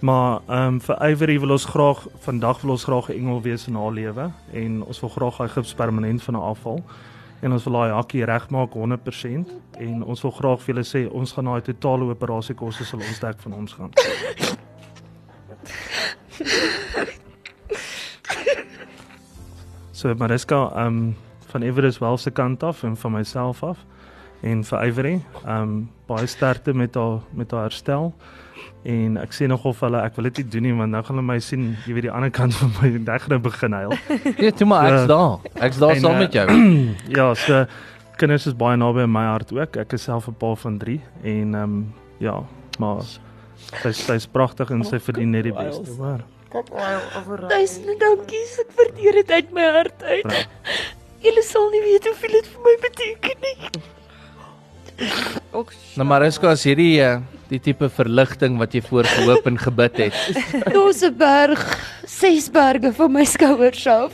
Maar 0.00 0.40
ehm 0.46 0.74
um, 0.74 0.80
vir 0.80 1.10
Ivory 1.10 1.40
wil 1.40 1.50
ons 1.50 1.64
graag 1.64 2.06
vandag 2.18 2.60
wil 2.60 2.70
ons 2.70 2.84
graag 2.84 3.08
'n 3.08 3.12
engel 3.12 3.42
wees 3.42 3.66
in 3.66 3.74
haar 3.74 3.92
lewe 3.92 4.30
en 4.52 4.82
ons 4.82 5.00
wil 5.00 5.10
graag 5.10 5.38
haar 5.38 5.48
gips 5.48 5.74
permanent 5.74 6.22
van 6.22 6.34
haar 6.34 6.44
afval. 6.44 6.82
En 7.40 7.52
ons 7.52 7.64
wil 7.64 7.76
haar 7.78 7.90
hakkie 7.94 8.24
regmaak 8.24 8.74
100% 8.74 9.52
en 9.78 10.02
ons 10.02 10.22
wil 10.22 10.30
graag 10.30 10.62
vir 10.62 10.74
julle 10.74 10.86
sê 10.86 11.04
ons 11.10 11.32
gaan 11.32 11.44
daai 11.44 11.62
totale 11.62 12.10
operasiekoste 12.10 12.84
sal 12.84 13.04
ons 13.04 13.20
dek 13.22 13.38
van 13.44 13.52
ons 13.60 13.76
gaan. 13.78 13.92
So 19.98 20.14
Mariska, 20.14 20.70
ehm 20.74 20.86
um, 20.86 21.16
van 21.48 21.62
Everest 21.62 21.98
wel 21.98 22.16
se 22.16 22.30
kant 22.30 22.62
af 22.62 22.82
en 22.82 22.96
van 22.96 23.12
myself 23.12 23.62
af 23.62 23.78
en 24.40 24.64
vir 24.64 24.86
Ivory, 24.86 25.14
ehm 25.44 25.62
um, 25.62 25.90
baie 26.06 26.26
sterkte 26.26 26.74
met 26.74 26.94
haar 26.94 27.20
met 27.30 27.50
haar 27.50 27.62
herstel. 27.62 28.14
En 28.88 29.18
ek 29.20 29.34
sê 29.36 29.46
nog 29.50 29.66
of 29.68 29.80
hulle 29.84 30.00
ek 30.00 30.16
wil 30.16 30.30
dit 30.30 30.40
nie 30.40 30.50
doen 30.54 30.64
nie 30.64 30.74
want 30.78 30.94
nou 30.94 31.02
gaan 31.04 31.18
hulle 31.18 31.26
my 31.28 31.36
sien, 31.44 31.64
jy 31.84 31.96
weet 31.96 32.06
die 32.06 32.12
ander 32.14 32.32
kant 32.32 32.56
van 32.56 32.70
my 32.78 32.88
ek 33.16 33.26
gaan 33.26 33.34
nou 33.36 33.42
begin 33.44 33.76
huil. 33.76 33.94
Ja, 34.44 34.50
toe 34.56 34.68
maar 34.70 34.88
ek's 34.94 35.08
daar. 35.10 35.34
Ek's 35.66 35.80
daar 35.82 35.94
En, 35.96 36.00
saam 36.06 36.16
uh, 36.16 36.22
met 36.24 36.38
jou. 36.38 36.46
ja, 37.18 37.26
so 37.36 37.64
kinders 38.18 38.48
is 38.48 38.56
baie 38.56 38.80
naby 38.80 39.04
aan 39.04 39.12
my 39.12 39.26
hart 39.28 39.52
ook. 39.52 39.76
Ek 39.84 39.92
is 39.98 40.08
self 40.08 40.30
'n 40.32 40.36
pa 40.40 40.54
van 40.64 40.78
3 40.80 41.00
en 41.22 41.54
ehm 41.54 41.62
um, 41.62 41.76
ja, 42.18 42.40
maar 42.78 43.04
sy 43.82 43.92
sy's 43.92 44.26
pragtig 44.26 44.70
en 44.72 44.84
sy 44.84 44.98
verdien 44.98 45.30
net 45.36 45.44
die 45.50 45.54
beste, 45.54 45.92
hoor. 46.00 46.24
Duisende 47.48 47.94
dankies. 48.00 48.56
Ek 48.64 48.72
waardeer 48.78 49.20
dit 49.20 49.30
uit 49.30 49.52
my 49.52 49.66
hart 49.76 50.02
uit. 50.02 50.32
Ja. 50.32 50.46
Julle 51.28 51.42
sal 51.44 51.68
nie 51.74 51.82
weet 51.84 52.06
hoeveel 52.08 52.38
dit 52.40 52.48
vir 52.54 52.64
my 52.64 52.74
beteken 52.88 53.36
nie. 53.44 53.56
Ook 55.52 55.72
Nou 55.98 56.06
Mariska, 56.08 56.54
is 56.56 56.64
hierdie 56.66 56.94
uh, 57.02 57.18
die 57.48 57.60
tipe 57.62 57.88
verligting 57.88 58.58
wat 58.60 58.74
jy 58.76 58.82
voorgehoop 58.84 59.46
en 59.48 59.58
gebid 59.58 59.96
het. 59.96 60.16
Daar's 60.74 61.02
'n 61.02 61.16
berg, 61.16 61.62
ses 62.04 62.50
berge 62.50 62.92
van 62.92 63.12
my 63.12 63.24
skouers 63.24 63.86
af. 63.86 64.12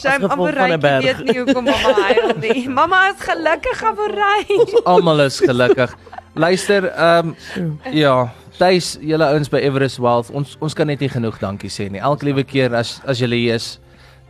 shame 0.00 0.28
gevolg 0.28 0.54
van 0.54 0.68
'n 0.68 0.72
Amorey 0.72 0.78
berg. 0.78 1.04
weet 1.04 1.24
nie 1.24 1.38
hoekom 1.38 1.64
mamma 1.64 1.92
huil 1.92 2.34
nie. 2.40 2.68
Mamma 2.78 3.08
is 3.10 3.20
gelukkig 3.20 3.82
Amorey. 3.82 4.44
Almal 4.84 5.20
is 5.20 5.38
gelukkig. 5.38 5.94
Luister, 6.34 6.84
ehm 6.88 7.34
um, 7.56 7.80
ja, 7.90 8.32
tuis 8.58 8.96
julle 9.00 9.24
ouens 9.24 9.48
by 9.48 9.58
Everest 9.58 9.98
Wealth, 9.98 10.30
ons 10.30 10.56
ons 10.60 10.74
kan 10.74 10.86
net 10.86 11.00
nie 11.00 11.10
genoeg 11.12 11.38
dankie 11.38 11.70
sê 11.70 11.90
nie. 11.90 12.00
Elke 12.00 12.24
liewe 12.24 12.44
keer 12.44 12.74
as 12.74 13.00
as 13.06 13.18
julle 13.18 13.36
hier 13.36 13.54
is, 13.54 13.78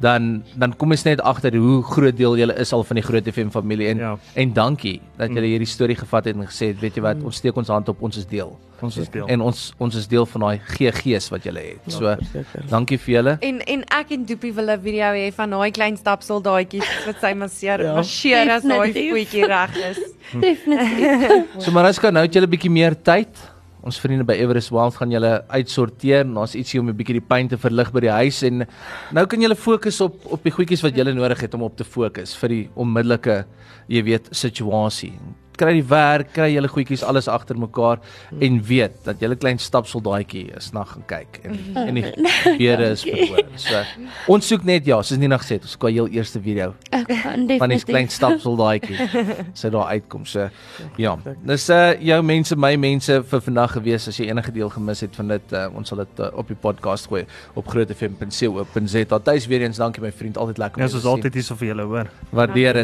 dan 0.02 0.42
dan 0.58 0.74
kom 0.76 0.90
ons 0.90 1.04
net 1.06 1.20
agter 1.22 1.54
hoe 1.56 1.78
groot 1.86 2.16
deel 2.18 2.36
julle 2.40 2.54
is 2.58 2.72
al 2.74 2.82
van 2.84 2.98
die 2.98 3.04
Groot 3.06 3.28
FM 3.32 3.48
familie 3.54 3.88
en 3.92 3.98
Ja. 4.02 4.16
en 4.34 4.52
dankie 4.52 5.00
dat 5.16 5.30
julle 5.30 5.46
hierdie 5.46 5.66
storie 5.70 5.96
gevat 5.96 6.24
het 6.24 6.36
en 6.36 6.46
gesê 6.48 6.72
het, 6.72 6.80
weet 6.82 6.94
jy 6.98 7.02
wat, 7.02 7.22
ons 7.22 7.36
steek 7.36 7.56
ons 7.56 7.68
hand 7.68 7.88
op, 7.88 8.02
ons 8.02 8.16
is 8.16 8.26
deel. 8.26 8.52
Ons 8.82 8.96
is 8.98 9.08
deel. 9.14 9.28
En 9.30 9.40
ons 9.40 9.58
ons 9.78 9.94
is 9.94 10.08
deel 10.10 10.26
van 10.26 10.40
daai 10.40 10.58
GG's 10.58 11.28
wat 11.30 11.44
julle 11.46 11.60
het. 11.60 11.78
So 11.86 12.00
verseker. 12.18 12.64
dankie 12.68 12.98
vir 12.98 13.14
julle. 13.14 13.36
En 13.40 13.60
en 13.66 13.84
ek 14.00 14.10
en 14.10 14.24
Doopie 14.26 14.52
wil 14.52 14.70
'n 14.74 14.80
video 14.82 15.12
hê 15.14 15.32
van 15.32 15.50
daai 15.50 15.70
klein 15.70 15.96
stapsoldaatjies 15.96 16.88
wat 17.06 17.16
sy 17.20 17.32
masseer, 17.34 17.80
Ja. 17.84 17.94
marseer 17.94 18.50
as 18.50 18.62
daai 18.62 18.92
Definitief. 18.92 19.10
voetjie 19.12 19.46
reg 19.46 19.76
is. 19.90 19.98
Definitief. 20.46 21.46
So 21.62 21.70
Mariska, 21.70 22.10
nou 22.10 22.24
het 22.24 22.34
julle 22.34 22.46
'n 22.46 22.50
bietjie 22.50 22.70
meer 22.70 22.94
tyd. 23.02 23.28
Ons 23.82 23.98
vriende 23.98 24.24
by 24.26 24.36
Everest 24.38 24.70
Wealth 24.70 25.00
gaan 25.00 25.10
julle 25.10 25.32
uitsorteer 25.50 26.22
en 26.22 26.36
ons 26.44 26.54
ietsie 26.54 26.78
om 26.80 26.88
'n 26.88 26.96
bietjie 26.96 27.18
die 27.18 27.28
pyn 27.28 27.48
te 27.48 27.58
verlig 27.58 27.90
by 27.92 28.00
die 28.00 28.14
huis 28.14 28.42
en 28.42 28.66
nou 29.10 29.26
kan 29.26 29.40
julle 29.40 29.56
fokus 29.56 30.00
op 30.00 30.14
op 30.30 30.42
die 30.42 30.52
goedjies 30.54 30.82
wat 30.82 30.94
julle 30.94 31.14
nodig 31.14 31.40
het 31.40 31.54
om 31.54 31.62
op 31.62 31.76
te 31.76 31.84
fokus 31.84 32.36
vir 32.36 32.48
die 32.48 32.70
onmiddellike, 32.76 33.44
jy 33.88 34.02
weet, 34.02 34.28
situasie. 34.30 35.12
Kry 35.60 35.72
die 35.76 35.84
werk, 35.88 36.30
kry 36.32 36.48
julle 36.54 36.68
goedjies 36.72 37.02
alles 37.04 37.28
agter 37.28 37.58
mekaar 37.60 38.00
en 38.40 38.54
weet 38.64 38.94
dat 39.04 39.20
julle 39.20 39.36
klein 39.36 39.58
stapsoldaatjie 39.60 40.46
is 40.56 40.70
na 40.72 40.84
gaan 40.88 41.04
kyk 41.10 41.40
en 41.44 41.58
en 41.82 41.94
die 42.00 42.04
gebede 42.46 42.88
is 42.94 43.02
verhoor. 43.04 43.44
So 43.60 43.82
ons 44.32 44.48
soek 44.48 44.64
net 44.64 44.86
ja, 44.88 45.00
soos 45.02 45.18
Nina 45.20 45.36
gesê 45.42 45.58
het, 45.58 45.66
ons 45.68 45.76
kwai 45.76 45.92
heel 45.92 46.08
eerste 46.16 46.40
video 46.40 46.72
gaan 46.90 47.46
van 47.60 47.74
die 47.74 47.80
klein 47.84 48.08
stapsoldaatjie 48.08 48.96
sy 49.54 49.68
daar 49.74 49.92
uitkom. 49.92 50.24
So 50.26 50.48
ja, 51.00 51.16
dis 51.44 51.68
uh 51.70 51.92
jou 52.02 52.20
mense, 52.24 52.56
my 52.56 52.72
mense 52.80 53.18
vir 53.30 53.40
vandag 53.44 53.76
gewees 53.76 54.08
as 54.08 54.18
jy 54.18 54.30
enige 54.32 54.52
deel 54.56 54.70
gemis 54.72 55.00
het 55.04 55.14
van 55.18 55.28
dit, 55.36 55.52
uh, 55.52 55.66
ons 55.76 55.88
sal 55.88 55.98
dit 56.02 56.20
uh, 56.24 56.30
op 56.38 56.48
die 56.48 56.56
podcast 56.56 57.06
gooi 57.12 57.24
op 57.54 57.68
grootfm.co.za. 57.68 59.18
Tuis 59.18 59.46
weer 59.46 59.62
eens 59.66 59.76
dankie 59.76 60.02
my 60.02 60.10
vriend, 60.12 60.36
altyd 60.40 60.58
lekker 60.58 60.80
om 60.80 60.86
Ja, 60.86 60.88
soos 60.88 61.02
te 61.02 61.06
sien. 61.06 61.16
altyd 61.16 61.34
hier 61.34 61.44
so 61.46 61.54
vir 61.60 61.68
julle, 61.72 61.82
hoor. 61.82 62.10
Waardeer 62.32 62.72
dit. 62.72 62.80